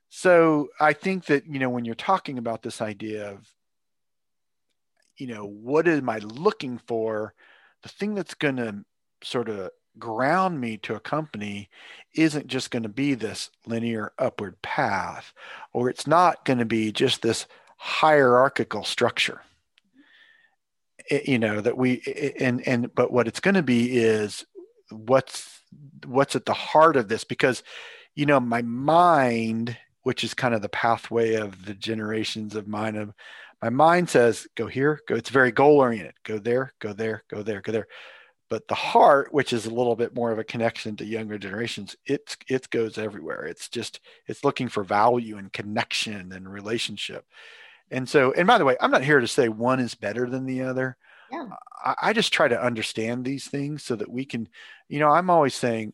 So 0.08 0.68
I 0.80 0.92
think 0.94 1.26
that, 1.26 1.46
you 1.46 1.58
know, 1.58 1.70
when 1.70 1.84
you're 1.84 1.94
talking 1.94 2.38
about 2.38 2.62
this 2.62 2.80
idea 2.80 3.30
of, 3.30 3.46
you 5.16 5.26
know, 5.26 5.44
what 5.44 5.87
am 5.87 6.08
I 6.08 6.18
looking 6.18 6.78
for? 6.87 7.34
The 7.82 7.88
thing 7.88 8.14
that's 8.14 8.34
going 8.34 8.56
to 8.56 8.84
sort 9.22 9.48
of 9.48 9.70
ground 9.98 10.61
me 10.61 10.76
to 10.78 10.94
a 10.94 11.00
company 11.00 11.68
isn't 12.14 12.46
just 12.46 12.70
going 12.70 12.84
to 12.84 12.88
be 12.88 13.14
this 13.14 13.50
linear 13.66 14.12
upward 14.18 14.61
path, 14.62 15.32
or 15.72 15.90
it's 15.90 16.06
not 16.06 16.44
going 16.44 16.61
to 16.61 16.64
be 16.64 16.92
just 16.92 17.20
this 17.20 17.46
hierarchical 17.79 18.85
structure. 18.85 19.41
It, 21.09 21.27
you 21.27 21.38
know 21.38 21.61
that 21.61 21.79
we 21.79 22.35
and 22.38 22.67
and 22.67 22.95
but 22.95 23.11
what 23.11 23.27
it's 23.27 23.41
going 23.41 23.55
to 23.55 23.62
be 23.62 23.97
is 23.97 24.45
what's 24.91 25.62
what's 26.05 26.37
at 26.37 26.45
the 26.45 26.53
heart 26.53 26.97
of 26.97 27.09
this 27.09 27.25
because 27.25 27.62
you 28.14 28.27
know 28.27 28.41
my 28.41 28.62
mind 28.62 29.77
which 30.03 30.25
is 30.25 30.35
kind 30.35 30.55
of 30.55 30.61
the 30.61 30.69
pathway 30.69 31.35
of 31.35 31.64
the 31.64 31.75
generations 31.75 32.55
of 32.55 32.69
mine 32.69 32.97
of 32.97 33.12
my 33.62 33.71
mind 33.71 34.11
says 34.11 34.47
go 34.55 34.67
here 34.67 35.01
go 35.07 35.14
it's 35.14 35.31
very 35.31 35.53
goal 35.53 35.79
oriented 35.79 36.14
go 36.25 36.38
there 36.38 36.73
go 36.79 36.93
there 36.93 37.23
go 37.29 37.43
there 37.43 37.61
go 37.61 37.73
there. 37.73 37.88
But 38.51 38.67
the 38.67 38.75
heart 38.75 39.33
which 39.33 39.53
is 39.53 39.67
a 39.67 39.75
little 39.75 39.95
bit 39.95 40.14
more 40.14 40.33
of 40.33 40.38
a 40.38 40.45
connection 40.45 40.97
to 40.97 41.05
younger 41.05 41.38
generations 41.38 41.97
it 42.07 42.37
it 42.49 42.69
goes 42.71 42.99
everywhere. 42.99 43.45
It's 43.45 43.69
just 43.69 44.01
it's 44.27 44.45
looking 44.45 44.69
for 44.69 44.83
value 44.83 45.37
and 45.37 45.53
connection 45.53 46.33
and 46.33 46.51
relationship 46.51 47.25
and 47.90 48.09
so 48.09 48.33
and 48.33 48.46
by 48.46 48.59
the 48.59 48.64
way 48.64 48.77
i'm 48.81 48.90
not 48.90 49.05
here 49.05 49.20
to 49.20 49.29
say 49.29 49.48
one 49.48 49.81
is 49.81 49.94
better 49.94 50.29
than 50.29 50.46
the 50.46 50.62
other 50.62 50.96
yeah. 51.31 51.46
I, 51.85 51.94
I 52.03 52.12
just 52.12 52.33
try 52.33 52.48
to 52.48 52.62
understand 52.62 53.24
these 53.24 53.46
things 53.46 53.83
so 53.83 53.96
that 53.96 54.11
we 54.11 54.24
can 54.24 54.48
you 54.88 54.98
know 54.98 55.11
i'm 55.11 55.31
always 55.31 55.55
saying 55.55 55.92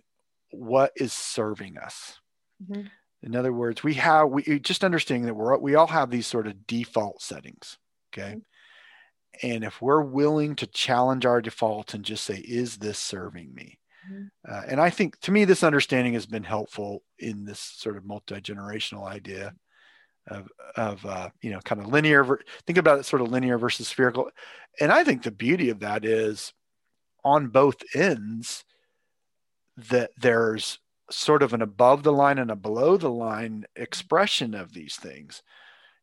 what 0.50 0.92
is 0.96 1.12
serving 1.12 1.78
us 1.78 2.20
mm-hmm 2.62 2.86
in 3.24 3.34
other 3.34 3.54
words, 3.54 3.82
we 3.82 3.94
have 3.94 4.28
we 4.28 4.60
just 4.60 4.84
understanding 4.84 5.24
that 5.24 5.34
we're 5.34 5.56
we 5.56 5.74
all 5.74 5.86
have 5.86 6.10
these 6.10 6.26
sort 6.26 6.46
of 6.46 6.66
default 6.66 7.22
settings. 7.22 7.78
Okay. 8.12 8.36
Mm-hmm. 8.36 9.46
And 9.46 9.64
if 9.64 9.80
we're 9.80 10.02
willing 10.02 10.54
to 10.56 10.66
challenge 10.66 11.26
our 11.26 11.40
defaults 11.40 11.94
and 11.94 12.04
just 12.04 12.24
say, 12.24 12.36
is 12.36 12.76
this 12.76 12.98
serving 12.98 13.52
me? 13.52 13.78
Mm-hmm. 14.08 14.24
Uh, 14.48 14.62
and 14.68 14.80
I 14.80 14.90
think 14.90 15.18
to 15.20 15.32
me, 15.32 15.46
this 15.46 15.64
understanding 15.64 16.12
has 16.12 16.26
been 16.26 16.44
helpful 16.44 17.02
in 17.18 17.46
this 17.46 17.58
sort 17.58 17.96
of 17.96 18.04
multi-generational 18.04 19.08
idea 19.08 19.54
of, 20.28 20.48
of 20.76 21.04
uh, 21.06 21.30
you 21.40 21.50
know, 21.50 21.60
kind 21.60 21.80
of 21.80 21.88
linear, 21.88 22.38
think 22.66 22.78
about 22.78 22.98
it 22.98 23.04
sort 23.04 23.22
of 23.22 23.30
linear 23.30 23.58
versus 23.58 23.88
spherical. 23.88 24.30
And 24.80 24.90
I 24.90 25.04
think 25.04 25.22
the 25.22 25.30
beauty 25.30 25.70
of 25.70 25.80
that 25.80 26.04
is 26.04 26.52
on 27.24 27.48
both 27.48 27.76
ends 27.94 28.64
that 29.76 30.10
there's 30.16 30.78
sort 31.10 31.42
of 31.42 31.52
an 31.52 31.62
above 31.62 32.02
the 32.02 32.12
line 32.12 32.38
and 32.38 32.50
a 32.50 32.56
below 32.56 32.96
the 32.96 33.10
line 33.10 33.66
expression 33.76 34.54
of 34.54 34.72
these 34.72 34.96
things. 34.96 35.42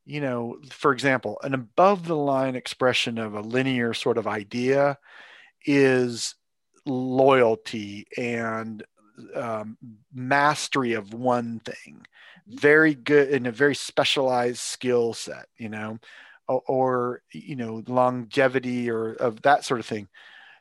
You 0.06 0.22
know, 0.22 0.58
for 0.70 0.92
example, 0.92 1.40
an 1.44 1.54
above 1.54 2.08
the 2.08 2.16
line 2.16 2.56
expression 2.56 3.18
of 3.18 3.36
a 3.36 3.42
linear 3.42 3.94
sort 3.94 4.18
of 4.18 4.28
idea 4.28 4.98
is 5.66 6.36
loyalty 6.86 8.08
and 8.18 8.84
um, 9.36 9.78
mastery 10.14 10.94
of 10.94 11.14
one 11.14 11.60
thing, 11.60 12.06
very 12.48 12.96
good 12.96 13.30
in 13.30 13.46
a 13.46 13.52
very 13.52 13.76
specialized 13.76 14.60
skill 14.60 15.14
set, 15.14 15.48
you 15.58 15.70
know, 15.70 16.00
or, 16.48 16.62
or 16.68 17.22
you 17.34 17.56
know, 17.56 17.84
longevity 17.88 18.90
or 18.90 19.14
of 19.14 19.42
that 19.44 19.64
sort 19.66 19.80
of 19.80 19.86
thing. 19.86 20.08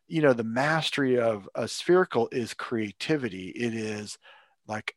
You 0.09 0.23
know 0.23 0.33
the 0.33 0.43
mastery 0.45 1.19
of 1.21 1.49
a 1.55 1.69
spherical 1.69 2.29
is 2.33 2.53
creativity. 2.53 3.51
It 3.51 3.75
is 3.75 4.19
like 4.67 4.97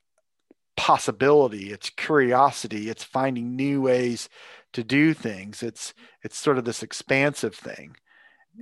possibility. 0.76 1.72
It's 1.72 1.92
curiosity. 1.92 2.90
It's 2.90 3.04
finding 3.04 3.56
new 3.56 3.82
ways 3.82 4.28
to 4.74 4.84
do 4.84 5.14
things. 5.14 5.62
It's 5.62 5.94
it's 6.24 6.38
sort 6.38 6.58
of 6.58 6.66
this 6.66 6.82
expansive 6.82 7.56
thing 7.56 7.96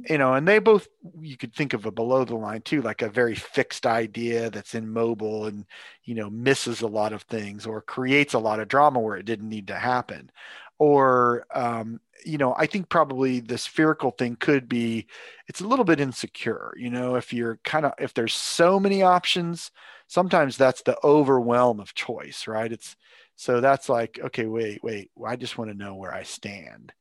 you 0.09 0.17
know, 0.17 0.33
and 0.33 0.47
they 0.47 0.59
both 0.59 0.87
you 1.19 1.35
could 1.37 1.53
think 1.53 1.73
of 1.73 1.85
a 1.85 1.91
below 1.91 2.23
the 2.23 2.35
line 2.35 2.61
too, 2.61 2.81
like 2.81 3.01
a 3.01 3.09
very 3.09 3.35
fixed 3.35 3.85
idea 3.85 4.49
that's 4.49 4.73
in 4.75 4.89
mobile 4.89 5.45
and 5.47 5.65
you 6.03 6.15
know 6.15 6.29
misses 6.29 6.81
a 6.81 6.87
lot 6.87 7.13
of 7.13 7.23
things 7.23 7.65
or 7.65 7.81
creates 7.81 8.33
a 8.33 8.39
lot 8.39 8.59
of 8.59 8.67
drama 8.69 8.99
where 8.99 9.17
it 9.17 9.25
didn't 9.25 9.49
need 9.49 9.67
to 9.67 9.75
happen. 9.75 10.31
Or 10.79 11.45
um, 11.53 11.99
you 12.25 12.37
know, 12.37 12.55
I 12.57 12.67
think 12.67 12.89
probably 12.89 13.39
the 13.41 13.57
spherical 13.57 14.11
thing 14.11 14.35
could 14.37 14.69
be 14.69 15.07
it's 15.47 15.61
a 15.61 15.67
little 15.67 15.85
bit 15.85 15.99
insecure. 15.99 16.73
You 16.77 16.89
know, 16.89 17.15
if 17.15 17.33
you're 17.33 17.57
kind 17.63 17.85
of 17.85 17.93
if 17.99 18.13
there's 18.13 18.33
so 18.33 18.79
many 18.79 19.03
options, 19.03 19.71
sometimes 20.07 20.57
that's 20.57 20.81
the 20.83 20.97
overwhelm 21.03 21.79
of 21.79 21.93
choice, 21.95 22.47
right? 22.47 22.71
It's 22.71 22.95
so 23.35 23.59
that's 23.61 23.89
like, 23.89 24.19
okay, 24.23 24.45
wait, 24.45 24.83
wait, 24.83 25.11
I 25.25 25.35
just 25.35 25.57
want 25.57 25.71
to 25.71 25.77
know 25.77 25.95
where 25.95 26.13
I 26.13 26.23
stand 26.23 26.93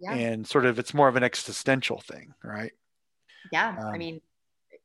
yeah. 0.00 0.14
and 0.14 0.46
sort 0.46 0.66
of 0.66 0.78
it's 0.78 0.94
more 0.94 1.08
of 1.08 1.16
an 1.16 1.22
existential 1.22 2.00
thing 2.00 2.34
right 2.42 2.72
yeah 3.52 3.76
um, 3.78 3.86
i 3.86 3.98
mean 3.98 4.20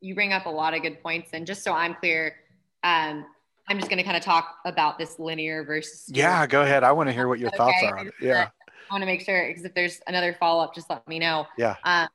you 0.02 0.14
bring 0.14 0.34
up 0.34 0.46
a 0.46 0.50
lot 0.50 0.74
of 0.74 0.82
good 0.82 1.02
points 1.02 1.30
and 1.34 1.48
just 1.48 1.64
so 1.64 1.74
i'm 1.74 1.96
clear 1.96 2.36
um, 2.84 3.26
i'm 3.70 3.78
just 3.78 3.90
going 3.90 3.98
to 3.98 4.04
kind 4.04 4.18
of 4.18 4.24
talk 4.24 4.58
about 4.66 4.98
this 4.98 5.20
linear 5.20 5.64
versus 5.64 6.06
yeah 6.08 6.46
go 6.48 6.62
ahead 6.62 6.84
i 6.84 6.92
want 6.92 7.08
to 7.08 7.14
hear 7.14 7.28
what 7.28 7.40
your 7.40 7.50
okay. 7.50 7.58
thoughts 7.58 7.84
are 7.84 7.98
on 7.98 8.08
it 8.08 8.14
yeah 8.22 8.50
i 8.90 8.94
want 8.94 9.02
to 9.02 9.06
make 9.06 9.22
sure 9.22 9.48
because 9.48 9.66
if 9.66 9.74
there's 9.74 10.00
another 10.08 10.36
follow-up 10.40 10.74
just 10.74 10.90
let 10.90 11.08
me 11.08 11.20
know 11.20 11.46
yeah 11.58 11.76
um, 11.84 12.08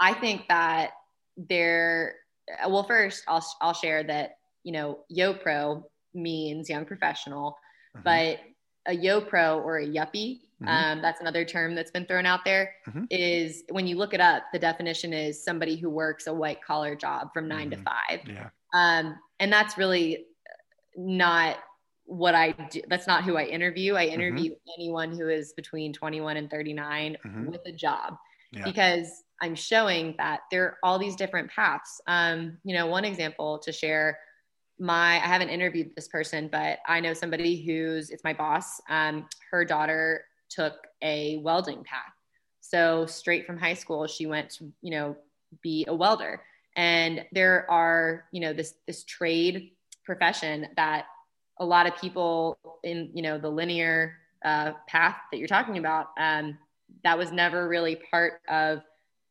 i 0.00 0.12
think 0.12 0.46
that 0.48 0.90
there 1.36 2.16
well 2.68 2.82
first 2.82 3.22
i'll 3.28 3.44
i'll 3.60 3.74
share 3.74 4.02
that 4.02 4.38
you 4.64 4.72
know 4.72 4.98
YoPro 5.10 5.84
means 6.14 6.68
young 6.68 6.84
professional 6.84 7.56
mm-hmm. 7.96 8.02
but 8.04 8.40
a 8.86 8.96
YoPro 8.96 9.62
or 9.64 9.78
a 9.78 9.86
yuppie 9.86 10.40
Mm-hmm. 10.62 10.68
Um, 10.68 11.02
that's 11.02 11.20
another 11.20 11.44
term 11.44 11.74
that's 11.74 11.90
been 11.90 12.06
thrown 12.06 12.26
out 12.26 12.44
there. 12.44 12.74
Mm-hmm. 12.88 13.04
Is 13.10 13.62
when 13.70 13.86
you 13.86 13.96
look 13.96 14.14
it 14.14 14.20
up, 14.20 14.44
the 14.52 14.58
definition 14.58 15.12
is 15.12 15.42
somebody 15.42 15.76
who 15.76 15.88
works 15.88 16.26
a 16.26 16.34
white 16.34 16.62
collar 16.62 16.96
job 16.96 17.32
from 17.32 17.48
9 17.48 17.70
mm-hmm. 17.70 17.78
to 17.78 17.90
five. 17.90 18.20
Yeah. 18.26 18.48
Um, 18.74 19.16
and 19.38 19.52
that's 19.52 19.78
really 19.78 20.26
not 20.96 21.58
what 22.04 22.34
I 22.34 22.52
do. 22.70 22.82
That's 22.88 23.06
not 23.06 23.24
who 23.24 23.36
I 23.36 23.44
interview. 23.44 23.94
I 23.94 24.06
mm-hmm. 24.06 24.20
interview 24.20 24.54
anyone 24.76 25.12
who 25.12 25.28
is 25.28 25.52
between 25.52 25.92
21 25.92 26.36
and 26.36 26.50
39 26.50 27.16
mm-hmm. 27.24 27.50
with 27.50 27.60
a 27.66 27.72
job 27.72 28.16
yeah. 28.50 28.64
because 28.64 29.22
I'm 29.40 29.54
showing 29.54 30.14
that 30.18 30.40
there 30.50 30.64
are 30.64 30.76
all 30.82 30.98
these 30.98 31.16
different 31.16 31.50
paths. 31.50 32.00
Um, 32.06 32.58
you 32.64 32.74
know, 32.74 32.86
one 32.86 33.04
example 33.04 33.58
to 33.60 33.72
share 33.72 34.18
my 34.80 35.16
I 35.16 35.26
haven't 35.26 35.50
interviewed 35.50 35.94
this 35.96 36.08
person, 36.08 36.48
but 36.50 36.78
I 36.86 37.00
know 37.00 37.12
somebody 37.12 37.62
who's 37.64 38.10
it's 38.10 38.24
my 38.24 38.32
boss. 38.32 38.80
Um, 38.88 39.26
her 39.50 39.64
daughter 39.64 40.24
took 40.48 40.74
a 41.02 41.38
welding 41.38 41.84
path. 41.84 42.12
So 42.60 43.06
straight 43.06 43.46
from 43.46 43.58
high 43.58 43.74
school, 43.74 44.06
she 44.06 44.26
went 44.26 44.50
to, 44.50 44.72
you 44.82 44.90
know, 44.90 45.16
be 45.62 45.84
a 45.88 45.94
welder. 45.94 46.42
And 46.76 47.24
there 47.32 47.68
are, 47.70 48.24
you 48.30 48.40
know, 48.40 48.52
this 48.52 48.74
this 48.86 49.04
trade 49.04 49.72
profession 50.04 50.68
that 50.76 51.06
a 51.58 51.64
lot 51.64 51.86
of 51.86 51.96
people 51.96 52.58
in, 52.84 53.10
you 53.14 53.22
know, 53.22 53.38
the 53.38 53.48
linear 53.48 54.16
uh, 54.44 54.72
path 54.86 55.16
that 55.32 55.38
you're 55.38 55.48
talking 55.48 55.78
about, 55.78 56.08
um, 56.18 56.56
that 57.04 57.18
was 57.18 57.32
never 57.32 57.68
really 57.68 57.96
part 58.10 58.40
of 58.48 58.82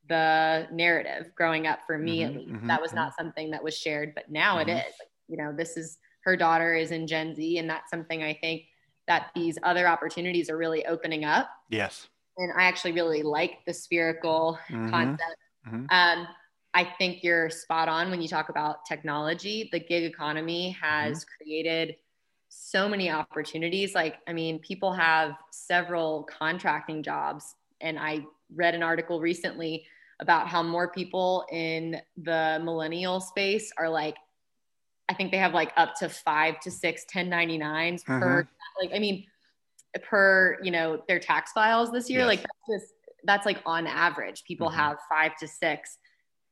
the 0.09 0.67
narrative 0.71 1.31
growing 1.35 1.67
up 1.67 1.79
for 1.85 1.97
me 1.97 2.19
mm-hmm, 2.19 2.29
at 2.29 2.35
least. 2.35 2.53
Mm-hmm, 2.53 2.67
that 2.67 2.81
was 2.81 2.91
mm-hmm. 2.91 2.99
not 2.99 3.13
something 3.17 3.51
that 3.51 3.63
was 3.63 3.77
shared, 3.77 4.13
but 4.15 4.29
now 4.31 4.57
it 4.59 4.67
mm-hmm. 4.67 4.77
is. 4.77 4.93
Like, 4.99 5.09
you 5.27 5.37
know, 5.37 5.53
this 5.55 5.77
is 5.77 5.97
her 6.21 6.35
daughter 6.35 6.73
is 6.75 6.91
in 6.91 7.07
Gen 7.07 7.35
Z, 7.35 7.57
and 7.57 7.69
that's 7.69 7.89
something 7.89 8.23
I 8.23 8.33
think 8.33 8.63
that 9.07 9.31
these 9.35 9.57
other 9.63 9.87
opportunities 9.87 10.49
are 10.49 10.57
really 10.57 10.85
opening 10.85 11.25
up. 11.25 11.49
Yes. 11.69 12.07
And 12.37 12.51
I 12.57 12.63
actually 12.63 12.91
really 12.91 13.23
like 13.23 13.59
the 13.65 13.73
spherical 13.73 14.59
mm-hmm. 14.69 14.89
concept. 14.89 15.37
Mm-hmm. 15.67 15.85
Um, 15.89 16.27
I 16.73 16.83
think 16.83 17.23
you're 17.23 17.49
spot 17.49 17.89
on 17.89 18.11
when 18.11 18.21
you 18.21 18.27
talk 18.27 18.49
about 18.49 18.85
technology. 18.85 19.69
The 19.71 19.79
gig 19.79 20.03
economy 20.03 20.77
has 20.79 21.19
mm-hmm. 21.19 21.43
created 21.43 21.95
so 22.49 22.87
many 22.87 23.09
opportunities. 23.09 23.95
Like, 23.95 24.17
I 24.27 24.33
mean, 24.33 24.59
people 24.59 24.93
have 24.93 25.35
several 25.51 26.23
contracting 26.23 27.01
jobs. 27.01 27.55
And 27.81 27.97
I 27.97 28.25
read 28.53 28.75
an 28.75 28.83
article 28.83 29.19
recently 29.19 29.85
about 30.19 30.47
how 30.47 30.63
more 30.63 30.89
people 30.91 31.45
in 31.51 31.99
the 32.17 32.59
millennial 32.63 33.19
space 33.19 33.71
are 33.77 33.89
like 33.89 34.15
I 35.09 35.13
think 35.13 35.31
they 35.31 35.37
have 35.37 35.53
like 35.53 35.71
up 35.77 35.95
to 35.95 36.09
five 36.09 36.59
to 36.61 36.71
six 36.71 37.05
1099s 37.13 38.03
mm-hmm. 38.03 38.19
per, 38.19 38.47
like, 38.81 38.91
I 38.93 38.99
mean, 38.99 39.25
per, 40.03 40.57
you 40.61 40.71
know, 40.71 41.01
their 41.07 41.19
tax 41.19 41.51
files 41.53 41.91
this 41.91 42.09
year. 42.09 42.19
Yes. 42.19 42.27
Like 42.27 42.39
that's 42.39 42.81
just, 42.81 42.93
that's 43.23 43.45
like 43.45 43.59
on 43.65 43.87
average, 43.87 44.43
people 44.43 44.67
mm-hmm. 44.67 44.77
have 44.77 44.97
five 45.09 45.35
to 45.37 45.47
six. 45.47 45.97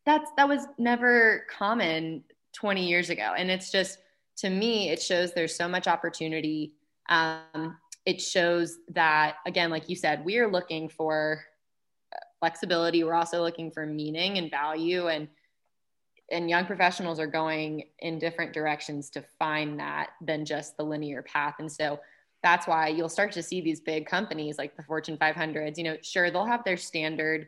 That's, 0.06 0.30
that 0.38 0.48
was 0.48 0.66
never 0.78 1.46
common 1.50 2.24
20 2.54 2.88
years 2.88 3.10
ago. 3.10 3.34
And 3.38 3.50
it's 3.52 3.72
just, 3.72 4.00
to 4.38 4.50
me, 4.50 4.90
it 4.90 5.02
shows 5.02 5.34
there's 5.34 5.56
so 5.56 5.68
much 5.68 5.88
opportunity. 5.88 6.74
Um, 7.10 7.78
it 8.06 8.22
shows 8.22 8.78
that, 8.90 9.38
again, 9.46 9.70
like 9.70 9.90
you 9.90 9.96
said, 9.96 10.24
we 10.24 10.38
are 10.38 10.52
looking 10.52 10.90
for 10.90 11.44
flexibility. 12.40 13.04
We're 13.04 13.14
also 13.16 13.42
looking 13.42 13.72
for 13.72 13.86
meaning 13.86 14.38
and 14.38 14.52
value 14.52 15.08
and, 15.08 15.28
and 16.32 16.50
young 16.50 16.66
professionals 16.66 17.20
are 17.20 17.28
going 17.28 17.84
in 18.00 18.18
different 18.18 18.54
directions 18.54 19.10
to 19.12 19.24
find 19.38 19.80
that 19.80 20.12
than 20.22 20.46
just 20.46 20.78
the 20.78 20.84
linear 20.84 21.22
path 21.22 21.56
and 21.60 21.72
so 21.72 22.00
that's 22.44 22.68
why 22.68 22.88
you'll 22.88 23.10
start 23.10 23.32
to 23.32 23.42
see 23.42 23.60
these 23.62 23.80
big 23.80 24.06
companies 24.06 24.58
like 24.58 24.76
the 24.76 24.84
fortune 24.84 25.18
500s 25.18 25.78
you 25.78 25.84
know 25.84 25.98
sure 26.02 26.30
they'll 26.30 26.46
have 26.46 26.64
their 26.64 26.78
standard 26.78 27.48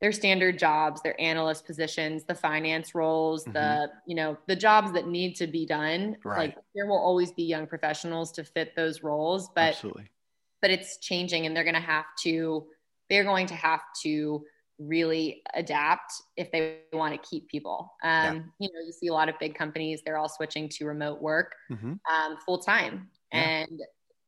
their 0.00 0.12
standard 0.12 0.58
jobs 0.58 1.00
their 1.02 1.18
analyst 1.20 1.64
positions 1.64 2.24
the 2.24 2.34
finance 2.34 2.94
roles 2.94 3.44
mm-hmm. 3.44 3.52
the 3.52 3.90
you 4.06 4.14
know 4.14 4.36
the 4.46 4.56
jobs 4.56 4.92
that 4.92 5.06
need 5.06 5.34
to 5.34 5.46
be 5.46 5.64
done 5.64 6.16
right. 6.24 6.38
like 6.38 6.56
there 6.74 6.86
will 6.86 6.98
always 6.98 7.32
be 7.32 7.44
young 7.44 7.66
professionals 7.66 8.32
to 8.32 8.44
fit 8.44 8.74
those 8.76 9.02
roles 9.02 9.48
but 9.54 9.74
Absolutely. 9.74 10.10
but 10.60 10.70
it's 10.70 10.98
changing 10.98 11.46
and 11.46 11.56
they're 11.56 11.64
going 11.64 11.74
to 11.74 11.80
have 11.80 12.06
to 12.20 12.66
they're 13.08 13.24
going 13.24 13.46
to 13.46 13.54
have 13.54 13.80
to 14.02 14.44
really 14.86 15.42
adapt 15.54 16.12
if 16.36 16.50
they 16.52 16.78
want 16.92 17.14
to 17.14 17.28
keep 17.28 17.48
people. 17.48 17.92
Um, 18.02 18.10
yeah. 18.10 18.32
You 18.58 18.68
know, 18.72 18.80
you 18.84 18.92
see 18.92 19.08
a 19.08 19.12
lot 19.12 19.28
of 19.28 19.38
big 19.38 19.54
companies; 19.54 20.02
they're 20.04 20.18
all 20.18 20.28
switching 20.28 20.68
to 20.70 20.84
remote 20.84 21.20
work 21.20 21.54
mm-hmm. 21.70 21.92
um, 22.12 22.36
full 22.44 22.58
time, 22.58 23.08
yeah. 23.32 23.40
and 23.40 23.80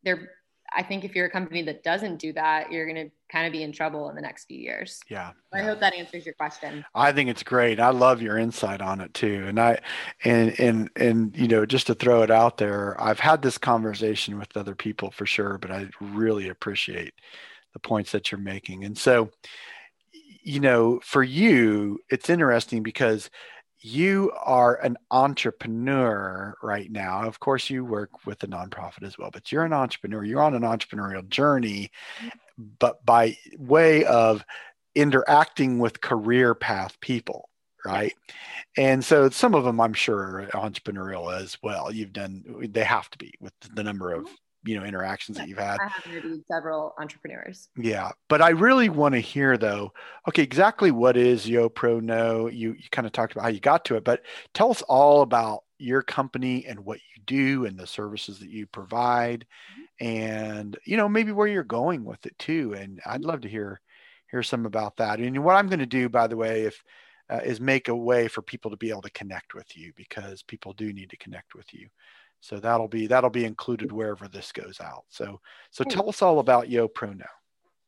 they're. 0.03 0.31
I 0.77 0.83
think 0.83 1.05
if 1.05 1.15
you're 1.15 1.27
a 1.27 1.31
company 1.31 1.63
that 1.63 1.85
doesn't 1.85 2.17
do 2.17 2.33
that, 2.33 2.73
you're 2.73 2.85
going 2.85 3.07
to 3.07 3.13
kind 3.31 3.47
of 3.47 3.53
be 3.53 3.63
in 3.63 3.71
trouble 3.71 4.09
in 4.09 4.17
the 4.17 4.23
next 4.23 4.47
few 4.47 4.59
years. 4.59 4.99
Yeah. 5.09 5.31
I 5.53 5.63
hope 5.63 5.79
that 5.79 5.95
answers 5.95 6.27
your 6.27 6.35
question. 6.35 6.85
I 6.97 7.13
think 7.13 7.31
it's 7.31 7.45
great. 7.45 7.79
I 7.79 7.91
love 7.91 8.21
your 8.21 8.39
insight 8.39 8.81
on 8.81 9.01
it 9.01 9.15
too. 9.15 9.45
And 9.47 9.61
I, 9.61 9.79
and, 10.25 10.59
and, 10.59 10.91
and, 10.97 11.37
you 11.37 11.47
know, 11.47 11.65
just 11.65 11.87
to 11.87 11.95
throw 11.95 12.23
it 12.23 12.31
out 12.31 12.57
there, 12.57 13.01
I've 13.01 13.21
had 13.21 13.41
this 13.41 13.57
conversation 13.57 14.37
with 14.37 14.57
other 14.57 14.75
people 14.75 15.13
for 15.13 15.27
sure, 15.27 15.59
but 15.59 15.71
I 15.71 15.91
really 16.01 16.49
appreciate 16.49 17.15
the 17.73 17.79
points 17.79 18.11
that 18.11 18.33
you're 18.33 18.41
making. 18.41 18.85
And 18.85 18.99
so, 18.99 19.31
you 20.45 20.61
know, 20.61 21.01
for 21.03 21.23
you, 21.23 21.99
it's 22.11 22.31
interesting 22.31 22.83
because 22.83 23.31
you 23.81 24.33
are 24.43 24.77
an 24.77 24.97
entrepreneur 25.11 26.55
right 26.63 26.91
now. 26.91 27.25
Of 27.25 27.41
course, 27.41 27.69
you 27.69 27.85
work 27.85 28.25
with 28.27 28.43
a 28.43 28.47
nonprofit 28.47 29.03
as 29.03 29.19
well, 29.19 29.31
but 29.33 29.51
you're 29.51 29.65
an 29.65 29.73
entrepreneur. 29.73 30.25
You're 30.25 30.43
on 30.43 30.55
an 30.55 30.63
entrepreneurial 30.63 31.29
journey, 31.29 31.91
but 32.79 33.05
by 33.05 33.37
way 33.59 34.05
of 34.05 34.45
interacting 34.95 35.79
with 35.79 36.01
career 36.01 36.55
path 36.55 36.99
people, 37.01 37.49
right? 37.85 38.15
And 38.77 39.05
so 39.05 39.29
some 39.31 39.55
of 39.55 39.65
them, 39.65 39.81
I'm 39.81 39.95
sure, 39.95 40.49
are 40.55 40.71
entrepreneurial 40.71 41.39
as 41.39 41.59
well. 41.63 41.93
You've 41.93 42.13
done, 42.13 42.45
they 42.71 42.85
have 42.85 43.11
to 43.11 43.19
be 43.19 43.35
with 43.41 43.53
the 43.75 43.83
number 43.83 44.13
of 44.13 44.25
mm-hmm. 44.25 44.35
You 44.65 44.79
know 44.79 44.85
interactions 44.85 45.39
that 45.39 45.49
you've 45.49 45.59
had. 45.59 45.79
I 45.81 45.89
have 45.89 46.07
interviewed 46.07 46.45
several 46.51 46.95
entrepreneurs. 46.99 47.69
Yeah 47.77 48.13
but 48.29 48.43
i 48.43 48.51
really 48.51 48.89
want 48.89 49.15
to 49.15 49.21
hear 49.21 49.57
though 49.57 49.93
okay 50.29 50.43
exactly 50.43 50.91
what 50.91 51.17
is 51.17 51.47
YoProKnow 51.47 52.53
you, 52.53 52.73
you 52.73 52.89
kind 52.91 53.07
of 53.07 53.13
talked 53.13 53.33
about 53.33 53.43
how 53.43 53.49
you 53.49 53.61
got 53.61 53.85
to 53.85 53.97
it 53.97 54.05
but 54.05 54.23
tell 54.55 54.71
us 54.71 54.83
all 54.83 55.23
about 55.23 55.63
your 55.79 56.03
company 56.03 56.67
and 56.67 56.81
what 56.81 56.99
you 56.99 57.23
do 57.27 57.65
and 57.65 57.79
the 57.79 57.87
services 57.87 58.39
that 58.41 58.51
you 58.51 58.67
provide 58.67 59.47
mm-hmm. 59.73 60.07
and 60.07 60.79
you 60.85 60.97
know 60.97 61.09
maybe 61.09 61.33
where 61.33 61.47
you're 61.47 61.63
going 61.63 62.05
with 62.05 62.25
it 62.27 62.37
too 62.39 62.75
and 62.75 63.01
i'd 63.07 63.21
mm-hmm. 63.21 63.31
love 63.31 63.41
to 63.43 63.49
hear 63.49 63.81
hear 64.31 64.43
some 64.43 64.67
about 64.67 64.97
that. 64.97 65.21
And 65.21 65.45
what 65.45 65.57
i'm 65.57 65.69
going 65.69 65.79
to 65.79 65.87
do 65.87 66.09
by 66.09 66.27
the 66.27 66.37
way 66.37 66.63
if 66.63 66.83
uh, 67.31 67.41
is 67.43 67.59
make 67.61 67.89
a 67.89 67.97
way 67.97 68.29
for 68.29 68.43
people 68.43 68.71
to 68.71 68.77
be 68.77 68.91
able 68.91 69.01
to 69.01 69.11
connect 69.11 69.55
with 69.55 69.77
you 69.77 69.93
because 69.97 70.43
people 70.43 70.75
do 70.75 70.93
need 70.93 71.09
to 71.09 71.17
connect 71.17 71.55
with 71.55 71.73
you 71.73 71.89
so 72.45 72.61
that'll 72.61 72.89
be 72.89 73.07
that'll 73.07 73.31
be 73.31 73.47
included 73.47 73.91
wherever 73.91 74.29
this 74.29 74.53
goes 74.53 74.79
out. 74.79 75.05
So 75.09 75.41
so 75.71 75.83
tell 75.83 76.11
us 76.11 76.21
all 76.21 76.41
about 76.41 76.69
YoProKnow. 76.69 77.25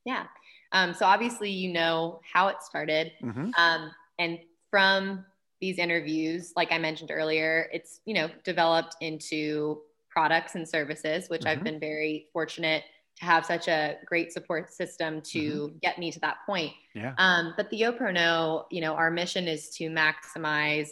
Yeah. 0.06 0.24
Um, 0.72 0.94
so 0.94 1.04
obviously 1.04 1.50
you 1.50 1.74
know 1.74 2.20
how 2.32 2.48
it 2.48 2.62
started, 2.62 3.12
mm-hmm. 3.22 3.50
um, 3.58 3.90
and 4.18 4.38
from 4.70 5.26
these 5.60 5.78
interviews, 5.78 6.54
like 6.56 6.72
I 6.72 6.78
mentioned 6.78 7.10
earlier, 7.10 7.68
it's 7.70 8.00
you 8.06 8.14
know 8.14 8.30
developed 8.44 8.96
into 9.02 9.82
products 10.08 10.54
and 10.54 10.66
services, 10.66 11.28
which 11.28 11.42
mm-hmm. 11.42 11.48
I've 11.48 11.62
been 11.62 11.78
very 11.78 12.28
fortunate 12.32 12.84
to 13.18 13.24
have 13.26 13.44
such 13.44 13.68
a 13.68 13.98
great 14.06 14.32
support 14.32 14.72
system 14.72 15.20
to 15.32 15.38
mm-hmm. 15.38 15.76
get 15.82 15.98
me 15.98 16.10
to 16.12 16.20
that 16.20 16.38
point. 16.46 16.72
Yeah. 16.94 17.12
Um, 17.18 17.52
but 17.58 17.68
the 17.68 17.82
YoPro 17.82 18.64
you 18.70 18.80
know, 18.80 18.94
our 18.94 19.10
mission 19.10 19.48
is 19.48 19.68
to 19.76 19.90
maximize 19.90 20.88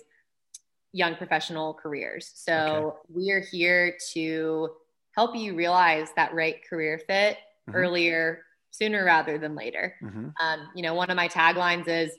young 0.94 1.16
professional 1.16 1.74
careers. 1.74 2.30
So 2.34 2.54
okay. 2.54 2.98
we 3.12 3.30
are 3.32 3.40
here 3.40 3.96
to 4.12 4.70
help 5.10 5.34
you 5.34 5.54
realize 5.54 6.08
that 6.14 6.32
right 6.32 6.56
career 6.68 7.00
fit 7.06 7.36
mm-hmm. 7.68 7.74
earlier, 7.74 8.42
sooner 8.70 9.04
rather 9.04 9.36
than 9.36 9.56
later. 9.56 9.96
Mm-hmm. 10.00 10.28
Um, 10.40 10.68
you 10.74 10.82
know, 10.82 10.94
one 10.94 11.10
of 11.10 11.16
my 11.16 11.28
taglines 11.28 11.88
is 11.88 12.12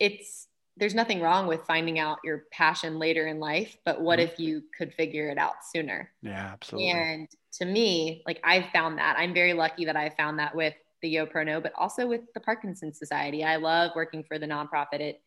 it's 0.00 0.48
there's 0.76 0.94
nothing 0.94 1.20
wrong 1.20 1.46
with 1.46 1.62
finding 1.62 1.98
out 1.98 2.18
your 2.24 2.44
passion 2.52 2.98
later 2.98 3.26
in 3.26 3.40
life, 3.40 3.76
but 3.84 4.00
what 4.00 4.18
mm-hmm. 4.18 4.32
if 4.32 4.40
you 4.40 4.62
could 4.76 4.92
figure 4.94 5.28
it 5.28 5.38
out 5.38 5.64
sooner? 5.72 6.10
Yeah, 6.20 6.50
absolutely. 6.52 6.90
And 6.90 7.28
to 7.54 7.64
me, 7.64 8.22
like 8.26 8.40
I've 8.44 8.66
found 8.72 8.98
that. 8.98 9.16
I'm 9.18 9.34
very 9.34 9.54
lucky 9.54 9.84
that 9.84 9.96
I 9.96 10.10
found 10.10 10.38
that 10.40 10.54
with 10.54 10.74
the 11.00 11.14
YoProKnow, 11.14 11.62
but 11.62 11.72
also 11.76 12.06
with 12.08 12.22
the 12.34 12.40
Parkinson's 12.40 12.98
Society. 12.98 13.44
I 13.44 13.56
love 13.56 13.92
working 13.94 14.24
for 14.24 14.38
the 14.38 14.46
nonprofit. 14.46 15.00
It 15.00 15.20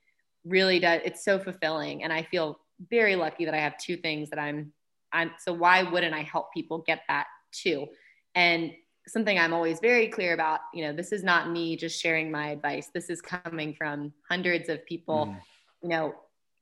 really 0.45 0.79
does. 0.79 1.01
It's 1.05 1.23
so 1.23 1.39
fulfilling, 1.39 2.03
and 2.03 2.11
I 2.11 2.23
feel 2.23 2.59
very 2.89 3.15
lucky 3.15 3.45
that 3.45 3.53
I 3.53 3.59
have 3.59 3.77
two 3.77 3.97
things 3.97 4.29
that 4.29 4.39
I'm. 4.39 4.73
I'm 5.13 5.31
so 5.39 5.51
why 5.51 5.83
wouldn't 5.83 6.13
I 6.13 6.21
help 6.21 6.53
people 6.53 6.79
get 6.87 7.01
that 7.09 7.27
too? 7.51 7.87
And 8.33 8.71
something 9.07 9.37
I'm 9.37 9.53
always 9.53 9.79
very 9.79 10.07
clear 10.07 10.33
about, 10.33 10.61
you 10.73 10.85
know, 10.85 10.93
this 10.93 11.11
is 11.11 11.23
not 11.23 11.49
me 11.49 11.75
just 11.75 12.01
sharing 12.01 12.31
my 12.31 12.51
advice. 12.51 12.89
This 12.93 13.09
is 13.09 13.21
coming 13.21 13.73
from 13.73 14.13
hundreds 14.29 14.69
of 14.69 14.85
people, 14.85 15.27
mm. 15.27 15.41
you 15.83 15.89
know, 15.89 16.15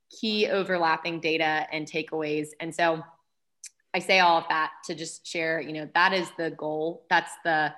key 0.09 0.47
overlapping 0.47 1.19
data 1.19 1.67
and 1.71 1.85
takeaways. 1.85 2.47
And 2.59 2.73
so 2.73 3.03
I 3.93 3.99
say 3.99 4.19
all 4.19 4.37
of 4.37 4.45
that 4.49 4.71
to 4.85 4.95
just 4.95 5.25
share, 5.25 5.59
you 5.59 5.73
know, 5.73 5.89
that 5.93 6.13
is 6.13 6.29
the 6.37 6.51
goal. 6.51 7.05
That's 7.09 7.31
the 7.43 7.73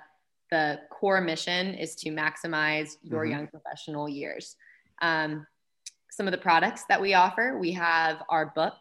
the 0.50 0.80
core 0.90 1.22
mission 1.22 1.74
is 1.74 1.94
to 1.96 2.10
maximize 2.10 2.96
your 3.02 3.22
mm-hmm. 3.22 3.32
young 3.32 3.46
professional 3.46 4.06
years. 4.06 4.56
Um, 5.00 5.46
some 6.12 6.28
of 6.28 6.32
the 6.32 6.38
products 6.38 6.84
that 6.90 7.00
we 7.00 7.14
offer, 7.14 7.58
we 7.58 7.72
have 7.72 8.22
our 8.28 8.52
book, 8.54 8.74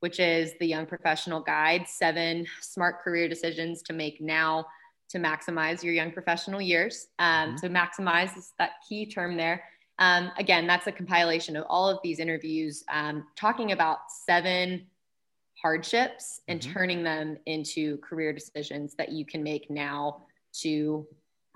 which 0.00 0.18
is 0.18 0.52
the 0.58 0.66
Young 0.66 0.86
Professional 0.86 1.40
Guide: 1.40 1.86
Seven 1.86 2.46
Smart 2.62 3.02
Career 3.02 3.28
Decisions 3.28 3.82
to 3.82 3.92
Make 3.92 4.22
Now 4.22 4.66
to 5.10 5.18
maximize 5.18 5.82
your 5.82 5.92
young 5.92 6.10
professional 6.10 6.62
years. 6.62 7.08
Um, 7.18 7.56
mm-hmm. 7.56 7.56
To 7.56 7.68
maximize 7.68 8.36
is 8.38 8.52
that 8.58 8.72
key 8.88 9.04
term 9.06 9.36
there. 9.36 9.62
Um, 9.98 10.30
again, 10.38 10.66
that's 10.66 10.86
a 10.86 10.92
compilation 10.92 11.56
of 11.56 11.66
all 11.68 11.90
of 11.90 11.98
these 12.02 12.20
interviews 12.20 12.84
um, 12.90 13.26
talking 13.36 13.72
about 13.72 13.98
seven 14.24 14.86
hardships 15.60 16.40
and 16.48 16.60
mm-hmm. 16.60 16.72
turning 16.72 17.02
them 17.02 17.36
into 17.44 17.98
career 17.98 18.32
decisions 18.32 18.94
that 18.94 19.10
you 19.12 19.26
can 19.26 19.42
make 19.42 19.68
now 19.70 20.22
to 20.60 21.06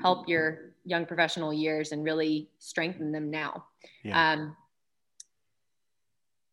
help 0.02 0.28
your 0.28 0.72
young 0.84 1.06
professional 1.06 1.52
years 1.52 1.92
and 1.92 2.04
really 2.04 2.50
strengthen 2.58 3.12
them 3.12 3.30
now. 3.30 3.64
Yeah. 4.02 4.32
Um, 4.32 4.56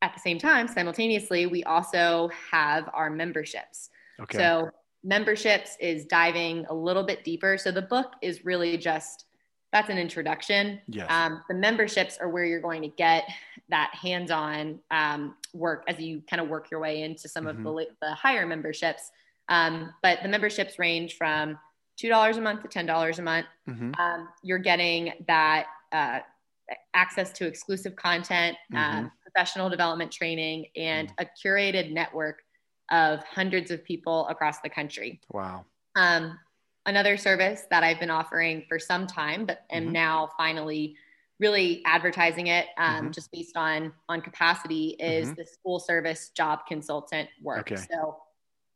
at 0.01 0.13
the 0.13 0.19
same 0.19 0.37
time, 0.39 0.67
simultaneously, 0.67 1.45
we 1.45 1.63
also 1.63 2.29
have 2.51 2.89
our 2.93 3.09
memberships. 3.09 3.89
Okay. 4.21 4.37
So 4.37 4.69
memberships 5.03 5.77
is 5.79 6.05
diving 6.05 6.65
a 6.69 6.73
little 6.73 7.03
bit 7.03 7.23
deeper. 7.23 7.57
So 7.57 7.71
the 7.71 7.81
book 7.81 8.13
is 8.21 8.45
really 8.45 8.77
just 8.77 9.25
that's 9.71 9.89
an 9.89 9.99
introduction. 9.99 10.81
Yes. 10.87 11.07
Um, 11.11 11.43
the 11.47 11.53
memberships 11.53 12.17
are 12.19 12.27
where 12.29 12.43
you're 12.43 12.59
going 12.59 12.81
to 12.81 12.87
get 12.87 13.25
that 13.69 13.93
hands-on 13.93 14.79
um, 14.89 15.35
work 15.53 15.83
as 15.87 15.99
you 15.99 16.23
kind 16.27 16.41
of 16.41 16.49
work 16.49 16.71
your 16.71 16.79
way 16.79 17.03
into 17.03 17.29
some 17.29 17.45
mm-hmm. 17.45 17.67
of 17.67 17.75
the, 17.75 17.87
the 18.01 18.13
higher 18.15 18.47
memberships. 18.47 19.11
Um, 19.47 19.93
but 20.01 20.19
the 20.23 20.29
memberships 20.29 20.79
range 20.79 21.17
from 21.17 21.59
two 21.97 22.09
dollars 22.09 22.37
a 22.37 22.41
month 22.41 22.63
to 22.63 22.67
ten 22.67 22.85
dollars 22.85 23.19
a 23.19 23.21
month. 23.21 23.45
Mm-hmm. 23.67 23.93
Um, 23.99 24.29
you're 24.41 24.57
getting 24.57 25.13
that 25.27 25.67
uh, 25.91 26.19
access 26.93 27.31
to 27.33 27.45
exclusive 27.45 27.95
content, 27.95 28.57
um, 28.73 28.79
mm-hmm. 28.79 29.07
Professional 29.29 29.69
development 29.69 30.11
training, 30.11 30.65
and 30.75 31.09
mm. 31.09 31.13
a 31.19 31.27
curated 31.43 31.91
network 31.91 32.41
of 32.91 33.23
hundreds 33.23 33.71
of 33.71 33.83
people 33.83 34.27
across 34.27 34.59
the 34.59 34.69
country. 34.69 35.21
Wow. 35.31 35.65
Um, 35.95 36.39
another 36.85 37.17
service 37.17 37.63
that 37.69 37.83
I've 37.83 37.99
been 37.99 38.09
offering 38.09 38.65
for 38.67 38.79
some 38.79 39.05
time, 39.07 39.45
but 39.45 39.65
am 39.69 39.83
mm-hmm. 39.83 39.93
now 39.93 40.29
finally 40.37 40.95
really 41.39 41.81
advertising 41.85 42.47
it 42.47 42.67
um, 42.77 42.95
mm-hmm. 42.95 43.11
just 43.11 43.31
based 43.31 43.55
on 43.55 43.93
on 44.09 44.21
capacity 44.21 44.97
is 44.99 45.27
mm-hmm. 45.27 45.35
the 45.35 45.45
school 45.45 45.79
service 45.79 46.29
job 46.29 46.59
consultant 46.67 47.29
work. 47.41 47.71
Okay. 47.71 47.81
So 47.89 48.17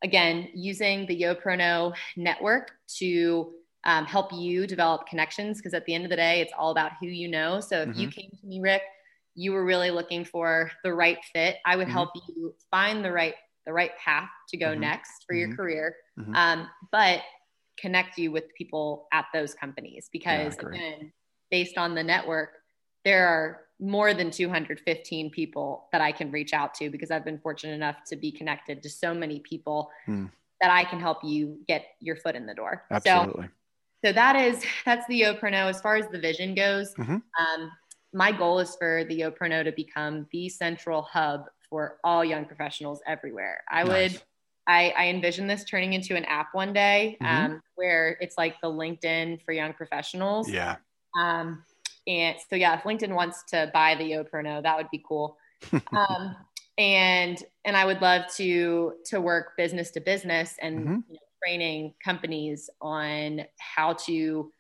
again, 0.04 0.50
using 0.54 1.06
the 1.08 1.22
YoProKnow 1.22 1.94
network 2.16 2.72
to 2.98 3.54
um, 3.86 4.06
help 4.06 4.32
you 4.32 4.66
develop 4.66 5.08
connections 5.08 5.58
because 5.58 5.74
at 5.74 5.86
the 5.86 5.94
end 5.94 6.06
of 6.06 6.10
the 6.10 6.16
day, 6.16 6.42
it's 6.42 6.54
all 6.58 6.72
about 6.72 6.92
who 7.00 7.08
you 7.08 7.28
know. 7.28 7.60
So 7.60 7.82
if 7.82 7.98
you 7.98 8.08
mm-hmm. 8.08 8.22
came 8.22 8.30
to 8.40 8.48
me, 8.48 8.62
Rick, 8.62 8.84
you 9.36 9.52
were 9.52 9.66
really 9.66 9.92
looking 9.92 10.26
for 10.26 10.72
the 10.84 10.94
right 10.94 11.18
fit, 11.34 11.58
I 11.66 11.76
would 11.76 11.88
mm-hmm. 11.88 11.94
help 11.94 12.10
you 12.28 12.56
find 12.72 13.04
the 13.04 13.12
right 13.12 13.36
the 13.66 13.74
right 13.74 13.92
path 13.98 14.30
to 14.50 14.58
go 14.58 14.68
mm-hmm. 14.68 14.82
next 14.82 15.24
for 15.26 15.34
mm-hmm. 15.34 15.50
your 15.50 15.56
career, 15.56 15.96
mm-hmm. 16.20 16.36
um, 16.36 16.68
but 16.92 17.22
connect 17.80 18.18
you 18.18 18.32
with 18.32 18.54
people 18.58 19.08
at 19.14 19.26
those 19.34 19.54
companies 19.54 20.10
because 20.12 20.56
yeah, 20.62 20.68
again, 20.68 21.14
based 21.50 21.78
on 21.78 21.96
the 21.96 22.04
network, 22.04 22.50
there 23.06 23.28
are 23.28 23.62
more 23.80 24.14
than 24.14 24.32
215 24.32 25.30
people 25.30 25.88
that 25.92 26.02
I 26.02 26.12
can 26.12 26.32
reach 26.32 26.54
out 26.54 26.74
to 26.76 26.90
because 26.90 27.12
I've 27.12 27.26
been 27.26 27.40
fortunate 27.40 27.74
enough 27.74 27.98
to 28.08 28.16
be 28.16 28.32
connected 28.32 28.82
to 28.84 28.90
so 28.90 29.14
many 29.14 29.40
people 29.40 29.90
mm. 30.08 30.30
that 30.62 30.72
I 30.72 30.84
can 30.84 31.00
help 31.00 31.24
you 31.24 31.60
get 31.68 31.86
your 32.00 32.16
foot 32.16 32.36
in 32.36 32.46
the 32.46 32.54
door. 32.54 32.84
Absolutely. 32.92 33.46
So, 33.46 33.50
so 34.06 34.14
that 34.14 34.36
is 34.36 34.64
that's 34.86 35.06
the 35.08 35.22
YoProKnow. 35.22 35.70
As 35.70 35.82
far 35.82 35.96
as 35.96 36.08
the 36.10 36.20
vision 36.20 36.56
goes, 36.56 36.94
mm-hmm. 36.94 37.16
um, 37.16 37.72
my 38.14 38.32
goal 38.32 38.60
is 38.60 38.76
for 38.76 39.04
the 39.06 39.22
YoProKnow 39.22 39.64
to 39.66 39.72
become 39.72 40.28
the 40.32 40.50
central 40.50 41.02
hub 41.02 41.46
for 41.70 41.98
all 42.04 42.24
young 42.24 42.46
professionals 42.46 43.02
everywhere. 43.08 43.64
I 43.70 43.84
nice. 43.84 44.14
would, 44.14 44.22
I, 44.68 44.94
I, 44.98 45.08
envision 45.08 45.48
this 45.48 45.64
turning 45.64 45.94
into 45.94 46.16
an 46.16 46.24
app 46.26 46.50
one 46.54 46.72
day 46.72 47.18
mm-hmm. 47.22 47.54
um, 47.54 47.62
where 47.76 48.18
it's 48.22 48.38
like 48.38 48.56
the 48.62 48.70
LinkedIn 48.70 49.42
for 49.44 49.54
young 49.54 49.74
professionals. 49.74 50.50
Yeah. 50.50 50.76
Um, 51.20 51.64
and 52.06 52.38
so, 52.50 52.56
yeah, 52.56 52.78
if 52.78 52.84
LinkedIn 52.84 53.14
wants 53.14 53.44
to 53.50 53.72
buy 53.74 53.96
the 53.96 54.04
YoProKnow, 54.04 54.64
that 54.64 54.78
would 54.78 54.90
be 54.92 55.04
cool. 55.08 55.38
um, 55.92 56.36
and 56.78 57.44
and 57.66 57.78
I 57.78 57.86
would 57.86 58.02
love 58.02 58.24
to 58.36 58.94
to 59.06 59.22
work 59.22 59.56
business 59.58 59.92
to 59.92 60.02
business 60.02 60.56
and 60.62 60.80
mm-hmm. 60.80 60.96
you 61.08 61.14
know, 61.14 61.20
training 61.44 61.94
companies 62.04 62.70
on 62.82 63.42
how 63.60 63.94
to 63.94 64.52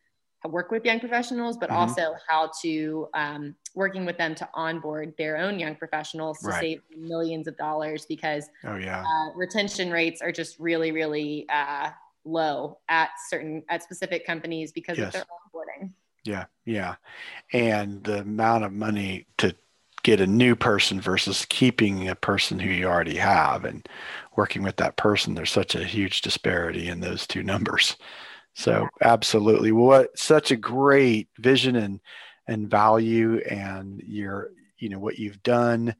work 0.49 0.71
with 0.71 0.85
young 0.85 0.99
professionals, 0.99 1.57
but 1.57 1.69
mm-hmm. 1.69 1.79
also 1.79 2.15
how 2.27 2.51
to 2.61 3.07
um, 3.13 3.55
working 3.75 4.05
with 4.05 4.17
them 4.17 4.35
to 4.35 4.49
onboard 4.53 5.13
their 5.17 5.37
own 5.37 5.59
young 5.59 5.75
professionals 5.75 6.39
to 6.39 6.49
right. 6.49 6.61
save 6.61 6.81
millions 6.97 7.47
of 7.47 7.57
dollars 7.57 8.05
because 8.05 8.49
oh 8.65 8.75
yeah 8.75 9.03
uh, 9.03 9.29
retention 9.35 9.91
rates 9.91 10.21
are 10.21 10.31
just 10.31 10.59
really 10.59 10.91
really 10.91 11.47
uh, 11.49 11.89
low 12.25 12.77
at 12.89 13.09
certain 13.29 13.63
at 13.69 13.83
specific 13.83 14.25
companies 14.25 14.71
because 14.71 14.97
yes. 14.97 15.07
of 15.07 15.13
their 15.13 15.23
onboarding. 15.23 15.91
Yeah, 16.25 16.45
yeah, 16.65 16.95
and 17.51 18.03
the 18.03 18.19
amount 18.19 18.63
of 18.63 18.71
money 18.71 19.27
to 19.39 19.55
get 20.03 20.21
a 20.21 20.27
new 20.27 20.55
person 20.55 20.99
versus 21.01 21.45
keeping 21.49 22.07
a 22.07 22.15
person 22.15 22.59
who 22.59 22.69
you 22.69 22.85
already 22.85 23.15
have 23.15 23.65
and 23.65 23.87
working 24.35 24.61
with 24.61 24.75
that 24.75 24.97
person 24.97 25.33
there's 25.33 25.51
such 25.51 25.75
a 25.75 25.85
huge 25.85 26.21
disparity 26.21 26.89
in 26.89 26.99
those 26.99 27.25
two 27.25 27.41
numbers 27.41 27.95
so 28.53 28.87
absolutely. 29.01 29.71
What 29.71 30.17
such 30.17 30.51
a 30.51 30.55
great 30.55 31.29
vision 31.39 31.75
and 31.75 31.99
and 32.47 32.69
value 32.69 33.37
and 33.39 34.01
your 34.01 34.51
you 34.77 34.89
know 34.89 34.99
what 34.99 35.17
you've 35.17 35.41
done 35.43 35.95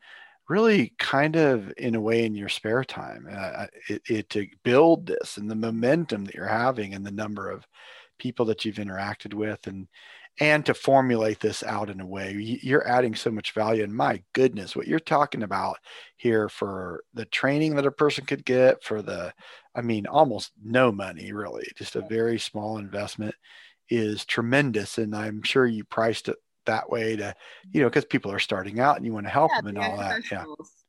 really 0.49 0.93
kind 0.99 1.35
of 1.35 1.71
in 1.77 1.95
a 1.95 2.01
way 2.01 2.25
in 2.25 2.35
your 2.35 2.49
spare 2.49 2.83
time 2.83 3.27
uh, 3.31 3.35
uh, 3.35 3.67
it, 3.87 4.01
it, 4.09 4.29
to 4.29 4.45
build 4.63 5.05
this 5.05 5.37
and 5.37 5.49
the 5.49 5.55
momentum 5.55 6.25
that 6.25 6.35
you're 6.35 6.45
having 6.45 6.93
and 6.93 7.05
the 7.05 7.11
number 7.11 7.49
of 7.49 7.65
people 8.19 8.45
that 8.45 8.65
you've 8.65 8.75
interacted 8.75 9.33
with 9.33 9.65
and 9.67 9.87
and 10.39 10.65
to 10.65 10.73
formulate 10.73 11.39
this 11.39 11.61
out 11.61 11.91
in 11.91 12.01
a 12.01 12.05
way. 12.05 12.33
You're 12.33 12.87
adding 12.87 13.13
so 13.13 13.29
much 13.29 13.51
value. 13.51 13.83
And 13.83 13.95
my 13.95 14.21
goodness 14.33 14.75
what 14.75 14.87
you're 14.87 14.99
talking 14.99 15.43
about 15.43 15.77
here 16.17 16.49
for 16.49 17.03
the 17.13 17.25
training 17.25 17.75
that 17.75 17.85
a 17.85 17.91
person 17.91 18.25
could 18.25 18.43
get 18.43 18.83
for 18.83 19.01
the 19.01 19.31
i 19.75 19.81
mean 19.81 20.05
almost 20.07 20.51
no 20.63 20.91
money 20.91 21.31
really 21.31 21.65
just 21.75 21.95
a 21.95 22.01
very 22.01 22.39
small 22.39 22.77
investment 22.77 23.35
is 23.89 24.25
tremendous 24.25 24.97
and 24.97 25.15
i'm 25.15 25.43
sure 25.43 25.65
you 25.65 25.83
priced 25.83 26.29
it 26.29 26.37
that 26.65 26.89
way 26.89 27.15
to 27.15 27.35
you 27.71 27.81
know 27.81 27.89
because 27.89 28.05
people 28.05 28.31
are 28.31 28.39
starting 28.39 28.79
out 28.79 28.97
and 28.97 29.05
you 29.05 29.13
want 29.13 29.25
to 29.25 29.31
help 29.31 29.51
yeah, 29.53 29.61
them 29.61 29.67
and 29.67 29.77
all 29.77 29.97
that 29.97 30.21
yeah 30.31 30.45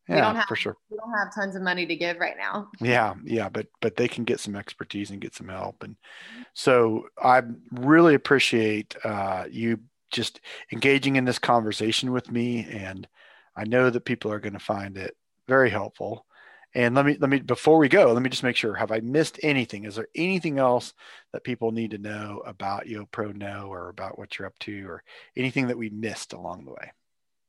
yeah, 0.09 0.17
we 0.17 0.21
don't 0.21 0.37
have, 0.37 0.45
for 0.47 0.57
sure. 0.57 0.77
We 0.91 0.99
don't 0.99 1.19
have 1.19 1.35
tons 1.35 1.57
of 1.57 1.63
money 1.63 1.87
to 1.87 1.97
give 1.97 2.19
right 2.19 2.37
now. 2.37 2.69
Yeah, 2.81 3.15
yeah, 3.25 3.49
but 3.49 3.69
but 3.81 3.97
they 3.97 4.07
can 4.07 4.25
get 4.25 4.39
some 4.39 4.55
expertise 4.55 5.11
and 5.11 5.21
get 5.21 5.35
some 5.35 5.49
help, 5.49 5.83
and 5.83 5.97
so 6.53 7.07
I 7.23 7.43
really 7.73 8.15
appreciate 8.15 8.95
uh, 9.03 9.45
you 9.51 9.81
just 10.11 10.41
engaging 10.73 11.17
in 11.17 11.25
this 11.25 11.39
conversation 11.39 12.13
with 12.13 12.31
me, 12.31 12.67
and 12.71 13.09
I 13.57 13.65
know 13.65 13.89
that 13.89 14.05
people 14.05 14.31
are 14.31 14.41
going 14.41 14.53
to 14.53 14.59
find 14.59 14.99
it 14.99 15.17
very 15.49 15.71
helpful. 15.71 16.27
And 16.75 16.95
let 16.95 17.07
me 17.07 17.17
let 17.21 17.31
me 17.31 17.39
before 17.39 17.79
we 17.79 17.89
go, 17.89 18.13
let 18.13 18.23
me 18.23 18.31
just 18.31 18.43
make 18.43 18.57
sure. 18.57 18.75
Have 18.75 18.91
I 18.91 19.01
missed 19.01 19.39
anything? 19.43 19.85
Is 19.85 19.95
there 19.95 20.09
anything 20.15 20.59
else 20.59 20.93
that 21.33 21.45
people 21.45 21.71
need 21.71 21.93
to 21.93 21.99
know 21.99 22.43
about 22.45 22.87
YoProKnow 22.87 23.69
or 23.69 23.89
about 23.89 24.19
what 24.19 24.39
you're 24.39 24.49
up 24.49 24.59
to, 24.61 24.85
or 24.89 25.05
anything 25.37 25.69
that 25.69 25.79
we 25.79 25.89
missed 25.91 26.33
along 26.33 26.65
the 26.65 26.73
way? 26.73 26.93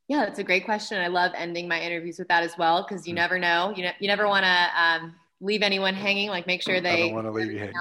Yeah, 0.08 0.26
that's 0.26 0.38
a 0.38 0.44
great 0.44 0.66
question. 0.66 1.02
I 1.02 1.08
love 1.08 1.32
ending 1.36 1.68
my 1.68 1.82
interviews 1.82 2.20
with 2.20 2.28
that 2.28 2.44
as 2.44 2.56
well 2.58 2.86
because 2.88 3.08
you 3.08 3.12
mm-hmm. 3.12 3.16
never 3.16 3.40
know. 3.40 3.74
You 3.76 3.86
know, 3.86 3.92
you 4.00 4.08
never 4.08 4.28
want 4.28 4.46
to 4.46 4.68
um, 4.80 5.16
leave 5.42 5.64
anyone 5.64 5.96
hanging. 5.96 6.30
Like 6.30 6.46
make 6.46 6.62
sure 6.62 6.80
they. 6.80 6.90
I 6.90 7.08
don't 7.08 7.16
want 7.16 7.28
to 7.28 7.32
leave 7.32 7.52
you 7.52 7.60
hanging. 7.60 7.74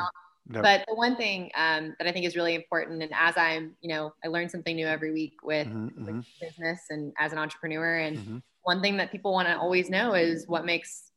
No. 0.47 0.61
But 0.61 0.85
the 0.87 0.95
one 0.95 1.17
thing 1.17 1.51
um, 1.55 1.95
that 1.99 2.07
I 2.07 2.13
think 2.13 2.27
is 2.27 2.37
really 2.37 2.55
important, 2.55 3.03
and 3.03 3.13
as 3.15 3.35
I'm, 3.37 3.77
you 3.81 3.89
know, 3.89 4.13
I 4.23 4.29
learn 4.29 4.51
something 4.51 4.77
new 4.77 4.87
every 4.87 5.11
week 5.11 5.37
with, 5.43 5.67
mm-hmm. 5.67 6.05
with 6.05 6.15
mm-hmm. 6.15 6.45
business 6.45 6.81
and 6.91 7.15
as 7.19 7.33
an 7.33 7.39
entrepreneur. 7.39 7.97
And 7.97 8.19
mm-hmm. 8.19 8.39
one 8.63 8.83
thing 8.83 8.99
that 8.99 9.11
people 9.11 9.33
want 9.33 9.49
to 9.49 9.57
always 9.57 9.89
know 9.89 10.15
is 10.15 10.47
what 10.47 10.67
makes 10.67 11.11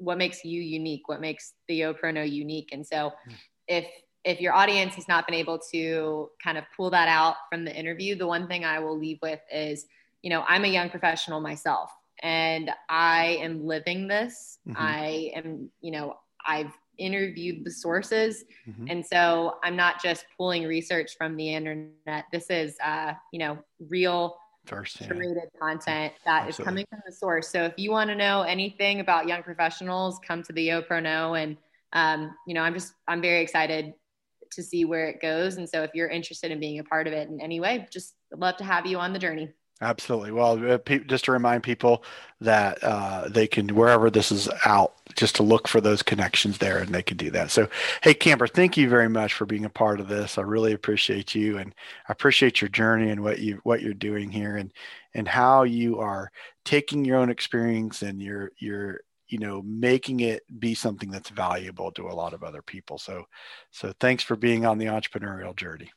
what 0.00 0.18
makes 0.18 0.44
you 0.44 0.60
unique, 0.60 1.08
what 1.08 1.20
makes 1.20 1.52
the 1.68 1.80
YoProKnow 1.80 2.30
unique. 2.30 2.70
And 2.72 2.86
so, 2.86 3.12
mm. 3.28 3.34
if 3.68 3.86
if 4.22 4.40
your 4.40 4.52
audience 4.52 4.94
has 4.96 5.08
not 5.08 5.26
been 5.26 5.34
able 5.34 5.58
to 5.72 6.28
kind 6.44 6.58
of 6.58 6.64
pull 6.76 6.90
that 6.90 7.08
out 7.08 7.36
from 7.50 7.64
the 7.64 7.74
interview, 7.74 8.14
the 8.14 8.26
one 8.26 8.46
thing 8.48 8.66
I 8.66 8.78
will 8.78 8.98
leave 8.98 9.18
with 9.22 9.40
is, 9.50 9.86
you 10.20 10.28
know, 10.28 10.44
I'm 10.46 10.64
a 10.64 10.68
young 10.68 10.90
professional 10.90 11.40
myself, 11.40 11.90
and 12.22 12.70
I 12.90 13.38
am 13.40 13.66
living 13.66 14.08
this. 14.08 14.58
Mm-hmm. 14.68 14.76
I 14.78 15.32
am, 15.34 15.70
you 15.80 15.92
know, 15.92 16.16
I've 16.46 16.72
interviewed 16.98 17.64
the 17.64 17.70
sources. 17.70 18.44
Mm-hmm. 18.68 18.86
And 18.88 19.06
so 19.06 19.56
I'm 19.64 19.74
not 19.74 20.02
just 20.02 20.26
pulling 20.36 20.64
research 20.64 21.12
from 21.16 21.36
the 21.36 21.54
internet. 21.54 22.26
This 22.30 22.50
is, 22.50 22.76
uh, 22.84 23.14
you 23.32 23.38
know, 23.38 23.58
real 23.88 24.36
First, 24.66 25.00
curated 25.00 25.48
content 25.60 26.12
that 26.24 26.46
Absolutely. 26.46 26.50
is 26.50 26.64
coming 26.64 26.86
from 26.90 27.00
the 27.06 27.12
source. 27.12 27.48
So 27.48 27.64
if 27.64 27.74
you 27.76 27.90
want 27.90 28.08
to 28.10 28.14
know 28.14 28.42
anything 28.42 29.00
about 29.00 29.26
young 29.26 29.42
professionals, 29.42 30.20
come 30.26 30.42
to 30.44 30.52
the 30.52 30.68
YoProKnow. 30.68 31.42
And, 31.42 31.56
um, 31.92 32.34
you 32.46 32.54
know, 32.54 32.62
I'm 32.62 32.74
just, 32.74 32.92
I'm 33.08 33.20
very 33.20 33.40
excited 33.40 33.94
to 34.52 34.62
see 34.62 34.84
where 34.84 35.08
it 35.08 35.20
goes. 35.20 35.56
And 35.56 35.68
so 35.68 35.82
if 35.82 35.90
you're 35.94 36.08
interested 36.08 36.50
in 36.50 36.60
being 36.60 36.78
a 36.78 36.84
part 36.84 37.06
of 37.06 37.12
it 37.12 37.28
in 37.28 37.40
any 37.40 37.58
way, 37.58 37.88
just 37.90 38.14
love 38.36 38.56
to 38.58 38.64
have 38.64 38.86
you 38.86 38.98
on 38.98 39.12
the 39.12 39.18
journey. 39.18 39.48
Absolutely. 39.82 40.30
Well, 40.30 40.72
uh, 40.72 40.78
just 41.06 41.24
to 41.24 41.32
remind 41.32 41.62
people 41.62 42.04
that 42.42 42.82
uh, 42.84 43.28
they 43.28 43.46
can, 43.46 43.74
wherever 43.74 44.10
this 44.10 44.30
is 44.30 44.46
out, 44.66 44.94
just 45.16 45.36
to 45.36 45.42
look 45.42 45.66
for 45.66 45.80
those 45.80 46.02
connections 46.02 46.58
there 46.58 46.78
and 46.78 46.94
they 46.94 47.02
can 47.02 47.16
do 47.16 47.30
that. 47.30 47.50
So, 47.50 47.66
hey, 48.02 48.12
Camper, 48.12 48.46
thank 48.46 48.76
you 48.76 48.90
very 48.90 49.08
much 49.08 49.32
for 49.32 49.46
being 49.46 49.64
a 49.64 49.70
part 49.70 49.98
of 49.98 50.08
this. 50.08 50.36
I 50.36 50.42
really 50.42 50.74
appreciate 50.74 51.34
you 51.34 51.56
and 51.56 51.74
I 52.08 52.12
appreciate 52.12 52.60
your 52.60 52.68
journey 52.68 53.08
and 53.08 53.22
what 53.22 53.38
you, 53.38 53.60
what 53.62 53.80
you're 53.80 53.94
doing 53.94 54.30
here 54.30 54.56
and, 54.56 54.70
and 55.14 55.26
how 55.26 55.62
you 55.62 55.98
are 55.98 56.30
taking 56.66 57.04
your 57.04 57.16
own 57.16 57.30
experience 57.30 58.02
and 58.02 58.20
you're, 58.20 58.52
you're, 58.58 59.00
you 59.28 59.38
know, 59.38 59.62
making 59.62 60.20
it 60.20 60.42
be 60.58 60.74
something 60.74 61.10
that's 61.10 61.30
valuable 61.30 61.90
to 61.92 62.08
a 62.08 62.12
lot 62.12 62.34
of 62.34 62.42
other 62.42 62.60
people. 62.60 62.98
So, 62.98 63.24
so 63.70 63.94
thanks 63.98 64.22
for 64.22 64.36
being 64.36 64.66
on 64.66 64.76
the 64.76 64.86
entrepreneurial 64.86 65.56
journey. 65.56 65.90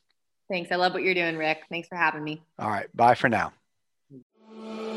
Thanks. 0.50 0.72
I 0.72 0.76
love 0.76 0.94
what 0.94 1.04
you're 1.04 1.14
doing, 1.14 1.36
Rick. 1.36 1.64
Thanks 1.70 1.88
for 1.90 1.96
having 1.96 2.24
me. 2.24 2.44
All 2.60 2.70
right. 2.70 2.88
Bye 2.96 3.16
for 3.16 3.28
now. 3.28 3.52
We'll 4.56 4.94